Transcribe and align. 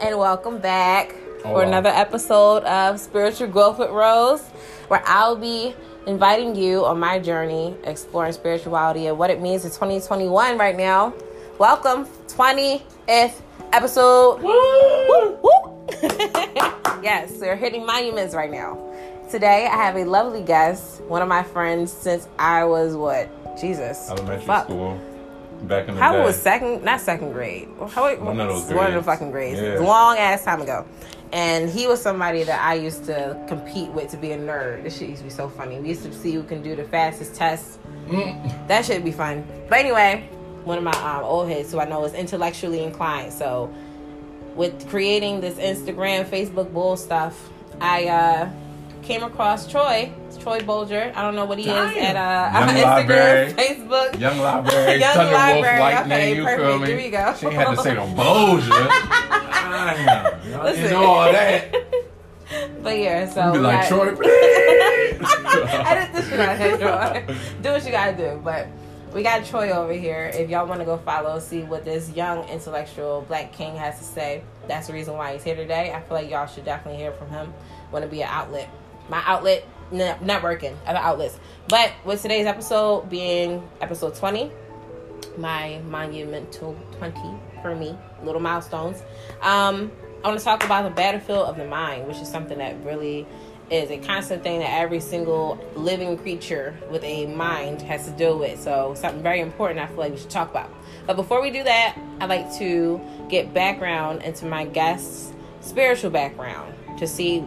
and 0.00 0.18
welcome 0.18 0.58
back 0.58 1.14
Oh, 1.44 1.54
for 1.54 1.62
another 1.62 1.88
episode 1.88 2.64
of 2.64 3.00
Spiritual 3.00 3.48
Growth 3.48 3.78
with 3.78 3.90
Rose, 3.90 4.42
where 4.88 5.02
I'll 5.06 5.36
be 5.36 5.74
inviting 6.06 6.54
you 6.54 6.84
on 6.84 7.00
my 7.00 7.18
journey 7.18 7.74
exploring 7.84 8.32
spirituality 8.32 9.06
and 9.06 9.16
what 9.18 9.30
it 9.30 9.40
means 9.40 9.64
in 9.64 9.70
2021 9.70 10.58
right 10.58 10.76
now. 10.76 11.14
Welcome, 11.58 12.04
20th 12.28 13.32
episode. 13.72 14.42
Woo, 14.42 15.38
woo. 15.42 15.86
yes, 17.02 17.32
we're 17.40 17.56
hitting 17.56 17.86
monuments 17.86 18.34
right 18.34 18.50
now. 18.50 18.76
Today, 19.30 19.66
I 19.66 19.76
have 19.76 19.96
a 19.96 20.04
lovely 20.04 20.42
guest, 20.42 21.00
one 21.04 21.22
of 21.22 21.28
my 21.28 21.42
friends 21.42 21.90
since 21.90 22.28
I 22.38 22.64
was 22.64 22.96
what? 22.96 23.28
Jesus. 23.58 24.10
Elementary 24.10 24.44
Fuck. 24.46 24.64
school. 24.64 25.00
Back 25.62 25.88
in 25.88 25.94
the 25.94 26.00
How 26.00 26.12
day. 26.12 26.24
was 26.24 26.40
second? 26.40 26.84
Not 26.84 27.00
second 27.00 27.32
grade. 27.32 27.68
How, 27.90 28.14
One 28.16 28.40
of 28.40 28.48
those 28.48 28.64
grades. 28.64 28.76
One 28.76 28.86
of 28.86 28.94
the 28.94 29.02
fucking 29.02 29.30
grades. 29.30 29.60
Yeah. 29.60 29.78
Long 29.78 30.16
ass 30.16 30.44
time 30.44 30.62
ago. 30.62 30.86
And 31.32 31.70
he 31.70 31.86
was 31.86 32.02
somebody 32.02 32.42
that 32.42 32.60
I 32.60 32.74
used 32.74 33.04
to 33.04 33.40
compete 33.46 33.90
with 33.90 34.10
to 34.10 34.16
be 34.16 34.32
a 34.32 34.38
nerd. 34.38 34.82
This 34.82 34.98
shit 34.98 35.10
used 35.10 35.20
to 35.20 35.24
be 35.24 35.30
so 35.30 35.48
funny. 35.48 35.78
We 35.78 35.90
used 35.90 36.02
to 36.02 36.12
see 36.12 36.32
who 36.32 36.42
can 36.42 36.62
do 36.62 36.74
the 36.74 36.84
fastest 36.84 37.34
test. 37.34 37.78
Mm. 38.08 38.66
That 38.66 38.84
should 38.84 39.04
be 39.04 39.12
fun. 39.12 39.46
But 39.68 39.78
anyway, 39.78 40.28
one 40.64 40.78
of 40.78 40.84
my 40.84 40.92
um, 40.92 41.22
old 41.22 41.48
heads 41.48 41.70
who 41.70 41.78
I 41.78 41.84
know 41.84 42.04
is 42.04 42.14
intellectually 42.14 42.82
inclined. 42.82 43.32
So 43.32 43.72
with 44.56 44.88
creating 44.88 45.40
this 45.40 45.54
Instagram, 45.54 46.24
Facebook 46.24 46.72
bull 46.72 46.96
stuff, 46.96 47.48
I 47.80 48.06
uh, 48.06 48.50
came 49.02 49.22
across 49.22 49.70
Troy. 49.70 50.12
It's 50.40 50.44
Troy 50.46 50.58
Bolger. 50.60 51.14
I 51.14 51.20
don't 51.20 51.34
know 51.34 51.44
what 51.44 51.58
he 51.58 51.64
is 51.64 51.70
at 51.98 52.16
uh, 52.16 52.58
Young 52.60 52.68
Instagram, 52.76 52.84
library. 52.84 53.52
Facebook. 53.52 54.18
Young 54.18 54.38
library, 54.38 55.00
Young 55.00 55.14
Thunderwolf, 55.16 55.32
library, 55.34 55.80
Lightning, 55.80 56.12
okay, 56.12 56.34
you 56.34 56.44
perfect. 56.44 56.62
feel 56.62 56.78
me? 56.78 56.86
There 56.86 57.00
you 57.00 57.10
go. 57.10 57.34
She 57.38 57.46
had 57.54 57.76
to 57.76 57.82
say 57.82 57.94
the 57.94 58.00
Bolger. 58.00 58.88
Damn, 58.88 60.50
y'all 60.50 60.64
Listen. 60.64 60.90
know 60.92 61.04
all 61.04 61.30
that. 61.32 61.76
But 62.82 62.98
yeah, 62.98 63.28
so 63.28 63.46
You 63.48 63.52
be 63.52 63.58
like, 63.58 63.86
Troy, 63.86 64.16
please. 64.16 64.26
Edit 65.22 66.12
this 66.14 66.28
shit 66.28 66.40
out 66.40 66.58
here, 66.58 66.78
Troy. 66.78 67.36
Do 67.62 67.70
what 67.72 67.84
you 67.84 67.90
gotta 67.92 68.16
do. 68.16 68.40
But 68.42 68.66
we 69.14 69.22
got 69.22 69.44
Troy 69.44 69.70
over 69.70 69.92
here. 69.92 70.32
If 70.34 70.48
y'all 70.50 70.66
want 70.66 70.80
to 70.80 70.84
go 70.86 70.96
follow, 70.96 71.38
see 71.38 71.62
what 71.62 71.84
this 71.84 72.10
young 72.10 72.48
intellectual 72.48 73.24
black 73.28 73.52
king 73.52 73.76
has 73.76 73.98
to 73.98 74.04
say. 74.04 74.42
That's 74.66 74.86
the 74.88 74.94
reason 74.94 75.16
why 75.16 75.34
he's 75.34 75.44
here 75.44 75.54
today. 75.54 75.92
I 75.94 76.00
feel 76.00 76.16
like 76.16 76.28
y'all 76.30 76.46
should 76.48 76.64
definitely 76.64 76.98
hear 77.00 77.12
from 77.12 77.28
him. 77.28 77.52
Want 77.92 78.04
to 78.04 78.10
be 78.10 78.22
an 78.22 78.28
outlet. 78.32 78.68
My 79.08 79.22
outlet, 79.26 79.64
ne- 79.64 79.68
networking, 79.90 80.76
other 80.86 80.98
outlets. 80.98 81.38
But 81.68 81.92
with 82.04 82.22
today's 82.22 82.46
episode 82.46 83.08
being 83.08 83.68
episode 83.80 84.14
20, 84.14 84.50
my 85.36 85.80
monumental 85.88 86.76
20 86.98 87.20
for 87.62 87.74
me, 87.74 87.96
little 88.22 88.40
milestones. 88.40 89.02
Um, 89.42 89.90
I 90.22 90.28
want 90.28 90.38
to 90.38 90.44
talk 90.44 90.64
about 90.64 90.84
the 90.84 90.90
battlefield 90.90 91.48
of 91.48 91.56
the 91.56 91.64
mind, 91.64 92.06
which 92.06 92.18
is 92.18 92.28
something 92.28 92.58
that 92.58 92.76
really 92.84 93.26
is 93.70 93.90
a 93.90 93.98
constant 93.98 94.42
thing 94.42 94.58
that 94.58 94.70
every 94.70 95.00
single 95.00 95.58
living 95.76 96.18
creature 96.18 96.76
with 96.90 97.04
a 97.04 97.26
mind 97.26 97.80
has 97.82 98.04
to 98.06 98.10
deal 98.12 98.38
with. 98.38 98.60
So, 98.60 98.94
something 98.96 99.22
very 99.22 99.40
important 99.40 99.80
I 99.80 99.86
feel 99.86 99.96
like 99.96 100.12
we 100.12 100.18
should 100.18 100.30
talk 100.30 100.50
about. 100.50 100.70
But 101.06 101.16
before 101.16 101.40
we 101.40 101.50
do 101.50 101.62
that, 101.62 101.96
I'd 102.20 102.28
like 102.28 102.52
to 102.58 103.00
get 103.28 103.54
background 103.54 104.22
into 104.22 104.46
my 104.46 104.66
guest's 104.66 105.32
spiritual 105.60 106.10
background 106.10 106.74
to 106.98 107.06
see 107.06 107.44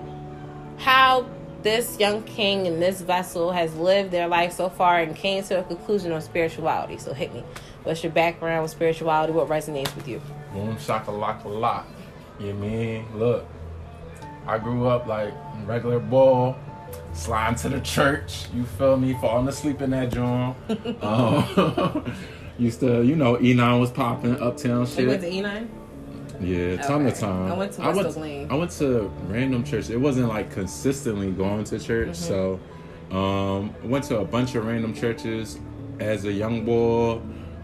how 0.78 1.28
this 1.64 2.00
young 2.00 2.24
king 2.24 2.68
and 2.68 2.82
this 2.82 3.02
vessel 3.02 3.52
has 3.52 3.74
lived 3.76 4.12
their 4.12 4.28
life 4.28 4.52
so 4.52 4.70
far 4.70 5.00
and 5.00 5.16
came 5.16 5.44
to 5.46 5.60
a 5.60 5.64
conclusion 5.64 6.12
on 6.12 6.22
spirituality. 6.22 6.98
So 6.98 7.14
hit 7.14 7.34
me. 7.34 7.44
What's 7.84 8.04
your 8.04 8.12
background 8.12 8.62
with 8.62 8.72
spirituality? 8.72 9.34
What 9.34 9.48
resonates 9.48 9.96
with 9.96 10.08
you? 10.08 10.22
Boom, 10.54 10.78
shaka 10.78 11.12
laka 11.12 11.46
lot. 11.46 11.88
You 12.40 12.54
mean? 12.54 13.06
Look, 13.16 13.46
I 14.46 14.58
grew 14.58 14.88
up 14.88 15.08
like 15.08 15.34
regular 15.66 16.00
boy, 16.00 16.56
sliding 17.14 17.58
to 17.60 17.70
the 17.70 17.80
church. 17.82 18.48
You 18.54 18.66
feel 18.66 18.98
me? 18.98 19.14
Falling 19.22 19.48
asleep 19.48 19.82
in 19.82 19.92
that 19.92 20.12
joint. 20.12 20.56
um, 21.04 22.14
used 22.58 22.82
to, 22.82 23.04
you 23.04 23.16
know, 23.16 23.36
E9 23.38 23.80
was 23.80 23.92
popping, 23.92 24.40
uptown 24.42 24.88
You 24.98 25.08
went 25.08 25.22
to 25.22 25.32
shit. 25.32 25.44
E9? 25.44 25.68
Yeah, 26.42 26.78
time 26.78 27.06
Okay. 27.06 27.14
to 27.16 27.22
time. 27.22 27.52
I 27.52 27.56
went 27.58 27.72
to 27.74 27.82
I 27.84 27.90
went. 27.94 28.18
I 28.52 28.56
went 28.56 28.72
to 28.72 29.12
random 29.28 29.64
church. 29.64 29.90
It 29.90 29.98
wasn't 29.98 30.28
like 30.30 30.52
consistently 30.52 31.32
going 31.32 31.64
to 31.66 31.80
church, 31.80 32.10
Mm-hmm. 32.10 32.14
so 33.12 33.16
um, 33.16 33.74
I 33.84 33.88
went 33.88 34.06
to 34.06 34.20
a 34.20 34.26
bunch 34.26 34.56
of 34.56 34.66
random 34.66 34.94
churches 34.94 35.60
as 36.00 36.26
a 36.26 36.32
young 36.32 36.66
boy. 36.66 37.20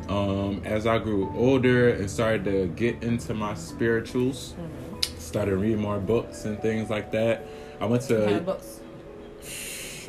Um, 0.07 0.63
as 0.65 0.87
I 0.87 0.97
grew 0.97 1.31
older 1.37 1.89
and 1.89 2.09
started 2.09 2.43
to 2.45 2.67
get 2.69 3.03
into 3.03 3.33
my 3.33 3.53
spirituals, 3.53 4.53
Mm-hmm. 4.59 5.19
started 5.19 5.55
reading 5.57 5.79
more 5.81 5.99
books 5.99 6.45
and 6.45 6.59
things 6.61 6.89
like 6.89 7.11
that. 7.11 7.45
I 7.79 7.85
went 7.85 8.01
to 8.03 8.15
What 8.15 8.25
kind 8.25 8.37
of 8.37 8.45
books? 8.45 8.79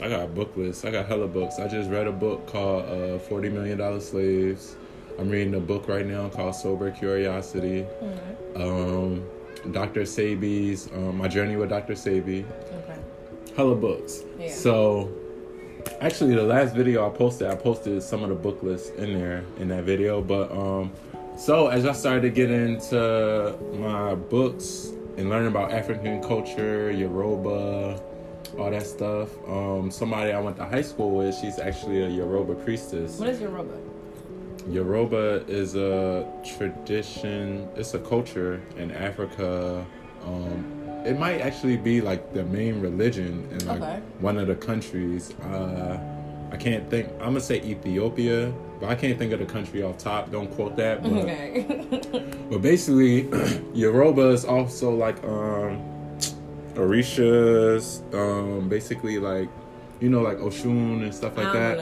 I 0.02 0.08
got 0.08 0.34
book 0.34 0.56
list. 0.56 0.84
I 0.86 0.90
got 0.90 1.06
hella 1.06 1.26
books. 1.28 1.58
I 1.58 1.68
just 1.68 1.90
read 1.90 2.06
a 2.06 2.12
book 2.12 2.46
called 2.46 2.84
uh, 2.86 3.18
Forty 3.18 3.48
Million 3.50 3.76
Dollar 3.78 4.00
Slaves. 4.00 4.74
I'm 5.18 5.28
reading 5.28 5.54
a 5.54 5.60
book 5.60 5.88
right 5.88 6.06
now 6.06 6.28
called 6.28 6.54
Sober 6.54 6.90
Curiosity. 6.90 7.86
Um, 8.56 9.24
Dr. 9.72 10.02
Sebi's 10.02 10.88
um, 10.92 11.18
My 11.18 11.28
Journey 11.28 11.56
with 11.56 11.68
Dr. 11.68 11.92
Sebi. 11.94 12.44
Okay. 12.44 12.98
Hella 13.56 13.74
books. 13.74 14.22
Yeah. 14.38 14.50
So, 14.50 15.12
actually, 16.00 16.34
the 16.34 16.42
last 16.42 16.74
video 16.74 17.06
I 17.06 17.10
posted, 17.14 17.48
I 17.48 17.56
posted 17.56 18.02
some 18.02 18.22
of 18.22 18.30
the 18.30 18.34
book 18.34 18.62
lists 18.62 18.90
in 18.90 19.12
there 19.12 19.44
in 19.58 19.68
that 19.68 19.84
video. 19.84 20.22
But 20.22 20.50
um, 20.52 20.92
so 21.36 21.68
as 21.68 21.84
I 21.86 21.92
started 21.92 22.22
to 22.22 22.30
get 22.30 22.50
into 22.50 23.58
my 23.74 24.14
books 24.14 24.92
and 25.16 25.28
learning 25.28 25.48
about 25.48 25.72
African 25.72 26.22
culture, 26.22 26.90
Yoruba, 26.90 28.00
all 28.58 28.70
that 28.70 28.86
stuff, 28.86 29.28
um, 29.48 29.90
somebody 29.90 30.32
I 30.32 30.40
went 30.40 30.56
to 30.56 30.64
high 30.64 30.82
school 30.82 31.10
with, 31.16 31.34
she's 31.34 31.58
actually 31.58 32.02
a 32.02 32.08
Yoruba 32.08 32.54
priestess. 32.54 33.18
What 33.18 33.28
is 33.28 33.40
robot? 33.42 33.76
Yoruba 34.68 35.44
is 35.48 35.74
a 35.74 36.26
tradition, 36.44 37.68
it's 37.76 37.94
a 37.94 37.98
culture 37.98 38.60
in 38.76 38.90
Africa. 38.90 39.84
Um, 40.24 40.76
it 41.06 41.18
might 41.18 41.40
actually 41.40 41.76
be 41.78 42.00
like 42.00 42.34
the 42.34 42.44
main 42.44 42.80
religion 42.80 43.48
in 43.52 43.66
like 43.66 43.80
Okay. 43.80 44.00
one 44.20 44.38
of 44.38 44.46
the 44.48 44.54
countries. 44.54 45.32
Uh, 45.42 45.98
I 46.52 46.56
can't 46.56 46.88
think, 46.90 47.08
I'm 47.20 47.28
gonna 47.28 47.40
say 47.40 47.60
Ethiopia, 47.62 48.52
but 48.80 48.88
I 48.90 48.94
can't 48.94 49.18
think 49.18 49.32
of 49.32 49.38
the 49.38 49.46
country 49.46 49.82
off 49.82 49.98
top. 49.98 50.30
Don't 50.30 50.50
quote 50.50 50.76
that. 50.76 51.02
But, 51.02 51.12
Okay. 51.12 51.64
but 52.50 52.60
basically, 52.60 53.28
Yoruba 53.74 54.28
is 54.30 54.44
also 54.44 54.90
like 54.94 55.22
um, 55.24 55.80
Orishas, 56.74 58.02
um, 58.14 58.68
basically 58.68 59.18
like, 59.18 59.48
you 60.00 60.08
know, 60.08 60.20
like 60.22 60.38
Oshun 60.38 61.02
and 61.02 61.14
stuff 61.14 61.36
like 61.36 61.46
don't 61.52 61.54
that. 61.54 61.78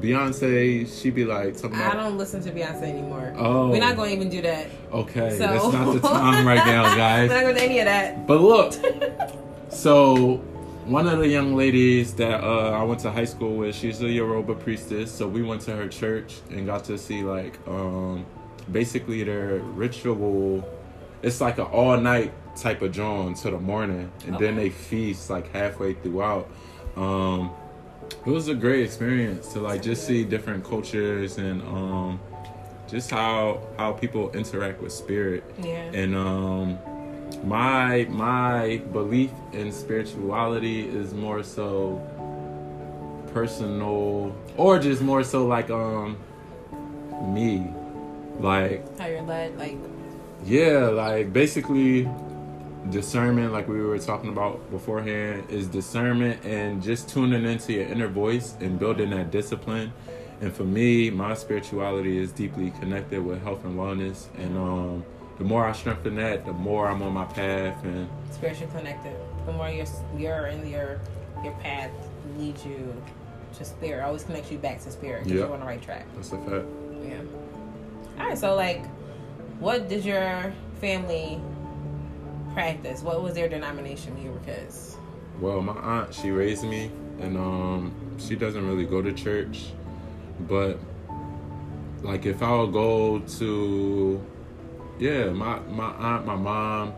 Beyonce, 0.00 1.00
she 1.00 1.10
be 1.10 1.24
like 1.24 1.62
I 1.64 1.94
don't 1.94 2.16
listen 2.18 2.42
to 2.42 2.50
Beyonce 2.50 2.82
anymore. 2.82 3.34
Oh. 3.36 3.70
We're 3.70 3.80
not 3.80 3.96
going 3.96 4.10
to 4.10 4.16
even 4.16 4.28
do 4.28 4.42
that. 4.42 4.68
Okay, 4.92 5.30
So 5.30 5.46
that's 5.46 5.72
not 5.72 5.92
the 5.92 6.00
time 6.08 6.46
right 6.46 6.64
now, 6.64 6.94
guys. 6.96 7.28
We're 7.28 7.36
not 7.36 7.42
going 7.42 7.54
to 7.54 7.60
do 7.60 7.66
any 7.66 7.78
of 7.80 7.84
that. 7.84 8.26
But 8.26 8.40
look, 8.40 8.74
so 9.68 10.36
one 10.86 11.06
of 11.06 11.18
the 11.18 11.28
young 11.28 11.54
ladies 11.54 12.14
that 12.14 12.42
uh, 12.42 12.70
I 12.70 12.82
went 12.82 13.00
to 13.00 13.10
high 13.10 13.24
school 13.24 13.56
with, 13.56 13.76
she's 13.76 14.02
a 14.02 14.08
Yoruba 14.08 14.54
priestess. 14.54 15.12
So 15.12 15.28
we 15.28 15.42
went 15.42 15.60
to 15.62 15.76
her 15.76 15.88
church 15.88 16.40
and 16.50 16.66
got 16.66 16.84
to 16.84 16.98
see 16.98 17.22
like 17.22 17.58
um, 17.68 18.26
basically 18.70 19.22
their 19.24 19.58
ritual. 19.58 20.68
It's 21.22 21.40
like 21.40 21.58
an 21.58 21.66
all 21.66 21.96
night 21.98 22.32
type 22.56 22.82
of 22.82 22.92
John 22.92 23.34
to 23.34 23.50
the 23.50 23.58
morning, 23.58 24.10
and 24.26 24.38
then 24.38 24.56
they 24.56 24.70
feast 24.70 25.30
like 25.30 25.52
halfway 25.52 25.94
throughout. 25.94 26.48
Um, 26.96 27.52
it 28.26 28.30
was 28.30 28.48
a 28.48 28.54
great 28.54 28.84
experience 28.84 29.52
to 29.52 29.60
like 29.60 29.82
just 29.82 30.06
see 30.06 30.24
different 30.24 30.64
cultures 30.64 31.38
and 31.38 31.62
um, 31.62 32.20
just 32.88 33.10
how 33.10 33.60
how 33.78 33.92
people 33.92 34.30
interact 34.32 34.80
with 34.82 34.92
spirit 34.92 35.42
Yeah. 35.58 35.90
and 35.92 36.14
um 36.14 36.78
my 37.44 38.06
my 38.10 38.82
belief 38.92 39.30
in 39.52 39.72
spirituality 39.72 40.86
is 40.88 41.14
more 41.14 41.42
so 41.42 42.00
personal 43.32 44.34
or 44.56 44.78
just 44.78 45.00
more 45.02 45.24
so 45.24 45.46
like 45.46 45.70
um 45.70 46.16
me 47.22 47.66
like 48.40 48.82
How 48.98 49.06
you're 49.06 49.22
led, 49.22 49.56
like, 49.58 49.76
yeah 50.44 50.88
like 50.88 51.32
basically 51.32 52.08
discernment 52.90 53.52
like 53.52 53.68
we 53.68 53.80
were 53.80 53.98
talking 53.98 54.30
about 54.30 54.68
beforehand 54.70 55.44
is 55.48 55.66
discernment 55.68 56.44
and 56.44 56.82
just 56.82 57.08
tuning 57.08 57.44
into 57.44 57.72
your 57.72 57.84
inner 57.86 58.08
voice 58.08 58.54
and 58.60 58.78
building 58.78 59.10
that 59.10 59.30
discipline 59.30 59.92
and 60.40 60.52
for 60.52 60.64
me 60.64 61.08
my 61.08 61.32
spirituality 61.34 62.18
is 62.18 62.32
deeply 62.32 62.70
connected 62.80 63.24
with 63.24 63.40
health 63.42 63.64
and 63.64 63.78
wellness 63.78 64.26
and 64.36 64.56
um 64.58 65.04
the 65.38 65.44
more 65.44 65.64
i 65.64 65.72
strengthen 65.72 66.16
that 66.16 66.44
the 66.44 66.52
more 66.52 66.88
i'm 66.88 67.02
on 67.02 67.12
my 67.12 67.24
path 67.24 67.82
and 67.84 68.08
spiritually 68.30 68.70
connected. 68.74 69.14
The 69.46 69.52
more 69.52 69.68
you're, 69.68 69.86
you're 70.18 70.46
in 70.46 70.66
your 70.66 71.00
your 71.44 71.52
path 71.54 71.90
leads 72.38 72.64
you 72.64 72.94
to 73.58 73.64
spirit. 73.64 74.02
Always 74.04 74.22
connects 74.24 74.50
you 74.50 74.58
back 74.58 74.80
to 74.82 74.90
spirit 74.90 75.24
because 75.24 75.32
Yeah. 75.38 75.44
you're 75.46 75.54
on 75.54 75.60
the 75.60 75.66
right 75.66 75.82
track. 75.82 76.06
that's 76.14 76.32
a 76.32 76.38
fact 76.38 76.64
Yeah. 77.04 77.20
All 78.20 78.28
right. 78.28 78.38
So, 78.38 78.54
like, 78.54 78.86
what 79.58 79.88
did 79.88 80.04
your 80.04 80.52
family 80.80 81.40
practice? 82.52 83.02
What 83.02 83.22
was 83.22 83.34
their 83.34 83.48
denomination 83.48 84.14
when 84.14 84.24
you 84.24 84.32
were 84.32 84.40
kids? 84.40 84.96
Well, 85.40 85.60
my 85.62 85.72
aunt, 85.72 86.14
she 86.14 86.30
raised 86.30 86.64
me, 86.64 86.90
and 87.20 87.36
um, 87.36 87.94
she 88.18 88.36
doesn't 88.36 88.66
really 88.66 88.84
go 88.84 89.02
to 89.02 89.12
church, 89.12 89.72
but 90.40 90.78
like 92.02 92.26
if 92.26 92.42
I 92.42 92.54
would 92.56 92.72
go 92.72 93.18
to, 93.20 94.24
yeah, 94.98 95.30
my 95.30 95.60
my 95.60 95.90
aunt, 95.92 96.26
my 96.26 96.36
mom, 96.36 96.94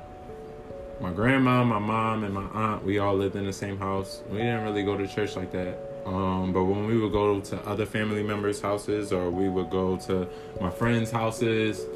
my 1.01 1.13
grandma, 1.13 1.65
my 1.65 1.79
mom, 1.79 2.25
and 2.25 2.35
my 2.35 2.47
aunt, 2.47 2.85
we 2.85 2.99
all 2.99 3.15
lived 3.15 3.37
in 3.37 3.47
the 3.47 3.53
same 3.53 3.79
house. 3.79 4.23
We 4.31 4.39
didn't 4.39 4.65
really 4.65 4.83
go 4.83 4.97
to 4.97 5.07
church 5.07 5.37
like 5.37 5.53
that. 5.53 5.79
Um, 6.07 6.53
but 6.53 6.65
when 6.65 6.87
we 6.87 6.99
would 6.99 7.13
go 7.13 7.41
to 7.41 7.67
other 7.67 7.87
family 7.87 8.23
members' 8.23 8.61
houses 8.61 9.13
or 9.13 9.31
we 9.31 9.49
would 9.49 9.71
go 9.71 9.97
to 9.99 10.29
my 10.61 10.69
friends' 10.71 11.11
houses, 11.11 11.87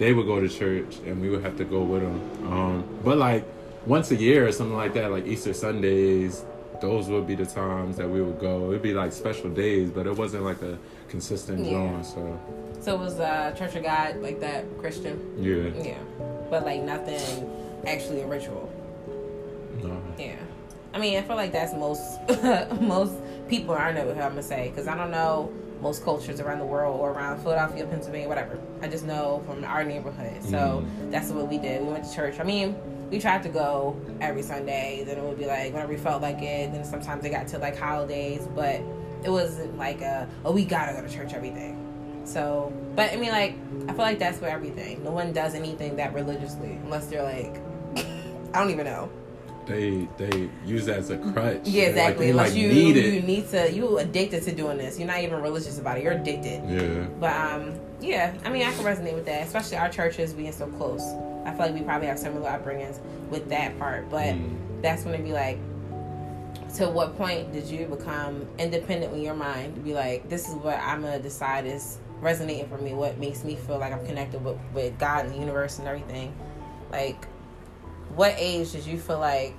they 0.00 0.14
would 0.14 0.26
go 0.26 0.40
to 0.40 0.48
church 0.48 0.96
and 1.06 1.20
we 1.20 1.28
would 1.28 1.42
have 1.44 1.56
to 1.58 1.64
go 1.64 1.82
with 1.82 2.00
them. 2.02 2.52
Um, 2.52 2.84
but 3.04 3.18
like 3.18 3.44
once 3.86 4.10
a 4.10 4.16
year 4.16 4.48
or 4.48 4.50
something 4.52 4.74
like 4.76 4.94
that, 4.94 5.10
like 5.12 5.26
Easter 5.26 5.52
Sundays, 5.52 6.42
those 6.80 7.08
would 7.08 7.26
be 7.26 7.34
the 7.34 7.44
times 7.44 7.98
that 7.98 8.08
we 8.08 8.22
would 8.22 8.40
go. 8.40 8.70
It'd 8.70 8.80
be 8.80 8.94
like 8.94 9.12
special 9.12 9.50
days, 9.50 9.90
but 9.90 10.06
it 10.06 10.16
wasn't 10.16 10.44
like 10.44 10.62
a 10.62 10.78
consistent 11.10 11.66
Yeah. 11.66 12.00
So 12.00 12.40
So 12.80 12.94
it 12.94 12.98
was 12.98 13.20
uh, 13.20 13.52
Church 13.58 13.76
of 13.76 13.82
God 13.82 14.16
like 14.22 14.40
that 14.40 14.64
Christian? 14.80 15.20
yeah, 15.38 15.68
Yeah, 15.84 15.98
but 16.48 16.64
like 16.64 16.80
nothing 16.82 17.20
actually 17.86 18.22
a 18.22 18.26
ritual. 18.26 18.72
no. 19.82 20.00
Yeah, 20.18 20.36
I 20.94 20.98
mean 20.98 21.18
I 21.18 21.22
feel 21.22 21.36
like 21.36 21.52
that's 21.52 21.74
most 21.74 22.02
most 22.80 23.12
people 23.48 23.74
I 23.74 23.92
know. 23.92 24.08
I'm 24.10 24.16
gonna 24.16 24.42
say 24.42 24.70
because 24.70 24.88
I 24.88 24.96
don't 24.96 25.10
know 25.10 25.52
most 25.80 26.04
cultures 26.04 26.40
around 26.40 26.58
the 26.58 26.64
world 26.64 27.00
or 27.00 27.10
around 27.10 27.40
Philadelphia, 27.40 27.86
Pennsylvania, 27.86 28.28
whatever. 28.28 28.58
I 28.82 28.88
just 28.88 29.04
know 29.04 29.42
from 29.46 29.64
our 29.64 29.84
neighborhood. 29.84 30.42
So 30.42 30.84
mm-hmm. 30.84 31.10
that's 31.10 31.30
what 31.30 31.48
we 31.48 31.58
did. 31.58 31.82
We 31.82 31.88
went 31.88 32.04
to 32.04 32.14
church. 32.14 32.40
I 32.40 32.44
mean, 32.44 32.76
we 33.10 33.18
tried 33.18 33.42
to 33.42 33.48
go 33.48 34.00
every 34.20 34.42
Sunday. 34.42 35.02
Then 35.04 35.18
it 35.18 35.24
would 35.24 35.38
be 35.38 35.46
like 35.46 35.72
whenever 35.72 35.92
we 35.92 35.98
felt 35.98 36.22
like 36.22 36.40
it. 36.42 36.72
Then 36.72 36.84
sometimes 36.84 37.24
it 37.24 37.30
got 37.30 37.48
to 37.48 37.58
like 37.58 37.76
holidays, 37.76 38.46
but 38.54 38.80
it 39.24 39.30
wasn't 39.30 39.76
like 39.76 40.00
a 40.00 40.28
oh 40.44 40.52
we 40.52 40.64
gotta 40.64 40.92
go 40.92 41.02
to 41.02 41.08
church 41.08 41.32
every 41.32 41.50
day. 41.50 41.74
So, 42.24 42.72
but 42.94 43.12
I 43.12 43.16
mean, 43.16 43.32
like 43.32 43.54
I 43.88 43.92
feel 43.92 44.04
like 44.04 44.18
that's 44.18 44.38
for 44.38 44.46
everything. 44.46 45.02
No 45.02 45.10
one 45.10 45.32
does 45.32 45.54
anything 45.54 45.96
that 45.96 46.14
religiously 46.14 46.72
unless 46.84 47.06
they're 47.06 47.22
like 47.22 47.60
I 48.54 48.60
don't 48.60 48.70
even 48.70 48.86
know. 48.86 49.10
They 49.66 50.08
they 50.16 50.48
use 50.64 50.88
it 50.88 50.96
as 50.96 51.10
a 51.10 51.18
crutch. 51.18 51.60
Yeah, 51.64 51.84
exactly. 51.84 52.30
Unless 52.30 52.50
like, 52.50 52.58
you 52.58 52.68
need 52.68 52.96
you 52.96 53.02
it. 53.18 53.24
need 53.24 53.48
to 53.50 53.72
you 53.72 53.98
addicted 53.98 54.42
to 54.44 54.52
doing 54.52 54.78
this. 54.78 54.98
You're 54.98 55.06
not 55.08 55.20
even 55.20 55.40
religious 55.40 55.78
about 55.78 55.98
it. 55.98 56.04
You're 56.04 56.14
addicted. 56.14 56.62
Yeah. 56.68 57.06
But 57.20 57.36
um, 57.36 57.78
yeah, 58.00 58.34
I 58.44 58.50
mean, 58.50 58.62
I 58.66 58.72
can 58.72 58.84
resonate 58.84 59.14
with 59.14 59.26
that, 59.26 59.46
especially 59.46 59.76
our 59.76 59.88
churches 59.90 60.32
being 60.32 60.52
so 60.52 60.66
close. 60.66 61.02
I 61.44 61.50
feel 61.52 61.66
like 61.66 61.74
we 61.74 61.82
probably 61.82 62.08
have 62.08 62.18
similar 62.18 62.50
upbringings 62.50 62.98
with 63.30 63.48
that 63.50 63.78
part, 63.78 64.10
but 64.10 64.26
Mm. 64.34 64.56
that's 64.82 65.04
when 65.04 65.14
it 65.14 65.22
be 65.24 65.32
like, 65.32 65.58
to 66.76 66.88
what 66.88 67.16
point 67.16 67.52
did 67.52 67.66
you 67.66 67.86
become 67.86 68.46
independent 68.58 69.12
in 69.14 69.22
your 69.22 69.34
mind 69.34 69.74
to 69.74 69.80
be 69.80 69.92
like, 69.94 70.28
this 70.28 70.48
is 70.48 70.54
what 70.56 70.78
I'm 70.80 71.02
gonna 71.02 71.18
decide 71.18 71.66
is 71.66 71.98
resonating 72.20 72.68
for 72.68 72.78
me, 72.78 72.92
what 72.94 73.18
makes 73.18 73.42
me 73.44 73.56
feel 73.56 73.78
like 73.78 73.92
I'm 73.92 74.04
connected 74.06 74.44
with, 74.44 74.56
with 74.74 74.98
God 74.98 75.24
and 75.26 75.34
the 75.34 75.38
universe 75.38 75.78
and 75.78 75.88
everything? 75.88 76.34
Like, 76.92 77.26
what 78.14 78.34
age 78.36 78.72
did 78.72 78.86
you 78.86 78.98
feel 78.98 79.18
like, 79.18 79.58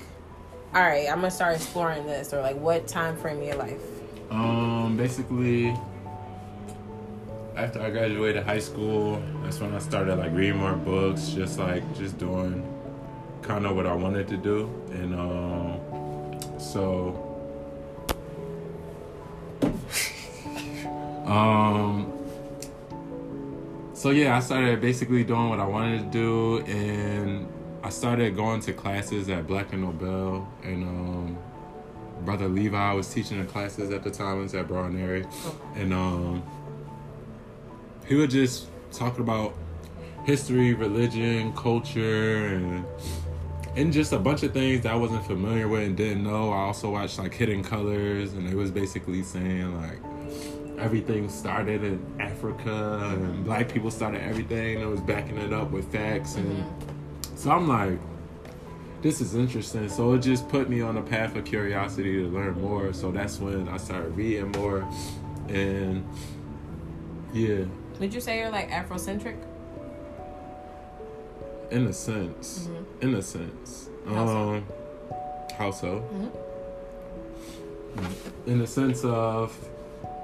all 0.74 0.82
right, 0.82 1.08
I'm 1.10 1.16
gonna 1.16 1.32
start 1.32 1.56
exploring 1.56 2.06
this, 2.06 2.34
or 2.34 2.42
like, 2.42 2.58
what 2.58 2.88
time 2.88 3.18
frame 3.18 3.40
in 3.40 3.46
your 3.46 3.56
life? 3.56 3.82
Um, 4.30 4.96
basically, 4.98 5.76
after 7.56 7.82
I 7.82 7.90
graduated 7.90 8.44
high 8.44 8.60
school, 8.60 9.22
that's 9.44 9.60
when 9.60 9.74
I 9.74 9.80
started 9.80 10.18
like 10.18 10.32
reading 10.34 10.58
more 10.58 10.74
books, 10.74 11.30
just 11.30 11.60
like 11.60 11.84
just 11.96 12.18
doing 12.18 12.66
kind 13.42 13.66
of 13.66 13.76
what 13.76 13.86
I 13.86 13.94
wanted 13.94 14.28
to 14.30 14.38
do, 14.38 14.70
and 14.92 15.16
um, 15.16 16.60
so 16.60 17.28
um, 21.26 22.12
so 23.94 24.12
yeah, 24.12 24.38
I 24.38 24.40
started 24.40 24.80
basically 24.80 25.24
doing 25.24 25.50
what 25.50 25.60
I 25.60 25.68
wanted 25.68 26.00
to 26.00 26.06
do, 26.10 26.60
and 26.72 27.51
started 27.92 28.36
going 28.36 28.62
to 28.62 28.74
classes 28.74 29.30
at 29.30 29.48
Black 29.48 29.74
and 29.74 29.84
Nobel, 29.84 30.48
and 30.64 30.84
um, 30.84 31.38
brother 32.24 32.48
Levi 32.48 32.94
was 32.94 33.14
teaching 33.14 33.40
the 33.40 33.46
classes 33.46 33.92
at 33.92 34.04
the 34.04 34.12
time. 34.12 34.40
It 34.40 34.44
was 34.44 34.56
at 34.56 34.68
Brown 34.68 34.98
Area, 34.98 35.28
and 35.76 35.94
um, 35.94 36.44
he 38.06 38.16
would 38.16 38.30
just 38.30 38.68
talk 38.92 39.20
about 39.20 39.54
history, 40.26 40.74
religion, 40.74 41.54
culture, 41.54 42.48
and 42.48 42.86
and 43.76 43.94
just 43.94 44.12
a 44.12 44.20
bunch 44.20 44.44
of 44.44 44.52
things 44.52 44.82
that 44.82 44.92
I 44.92 44.96
wasn't 44.96 45.26
familiar 45.26 45.68
with 45.68 45.84
and 45.84 45.96
didn't 45.96 46.24
know. 46.24 46.52
I 46.52 46.64
also 46.64 46.92
watched 46.92 47.20
like 47.20 47.34
Hidden 47.34 47.64
Colors, 47.64 48.34
and 48.34 48.48
it 48.48 48.56
was 48.56 48.70
basically 48.72 49.24
saying 49.24 49.82
like 49.82 50.00
everything 50.78 51.30
started 51.30 51.84
in 51.84 52.04
Africa 52.20 53.14
and 53.14 53.46
black 53.46 53.72
people 53.72 53.92
started 53.92 54.22
everything. 54.24 54.78
And 54.78 54.84
it 54.84 54.88
was 54.88 55.00
backing 55.00 55.38
it 55.38 55.54
up 55.54 55.72
with 55.72 55.92
facts, 55.92 56.36
and 56.36 56.66
so 57.42 57.50
I'm 57.50 57.68
like, 57.68 57.98
this 59.02 59.20
is 59.20 59.34
interesting. 59.34 59.90
So 59.90 60.14
it 60.14 60.20
just 60.20 60.48
put 60.48 60.70
me 60.70 60.82
on 60.82 60.98
a 60.98 61.02
path 61.02 61.36
of 61.36 61.44
curiosity 61.44 62.14
to 62.22 62.28
learn 62.28 62.62
more. 62.62 62.94
So 62.94 63.12
that's 63.12 63.40
when 63.40 63.68
I 63.68 63.78
started 63.78 64.16
reading 64.16 64.52
more, 64.52 64.88
and 65.50 66.06
yeah, 67.34 67.66
Would 68.00 68.14
you 68.14 68.22
say 68.22 68.40
you're 68.40 68.52
like 68.52 68.70
Afrocentric? 68.70 69.38
in 71.72 71.88
a 71.88 71.94
sense, 71.94 72.68
Mhm. 72.70 73.04
in 73.04 73.14
a 73.16 73.22
sense, 73.22 73.90
How 74.06 74.26
so? 74.26 74.38
um, 74.56 74.64
how 75.58 75.72
so? 75.72 76.04
Mhm. 76.14 76.30
In 78.48 78.60
the 78.60 78.68
sense 78.68 79.04
of 79.06 79.58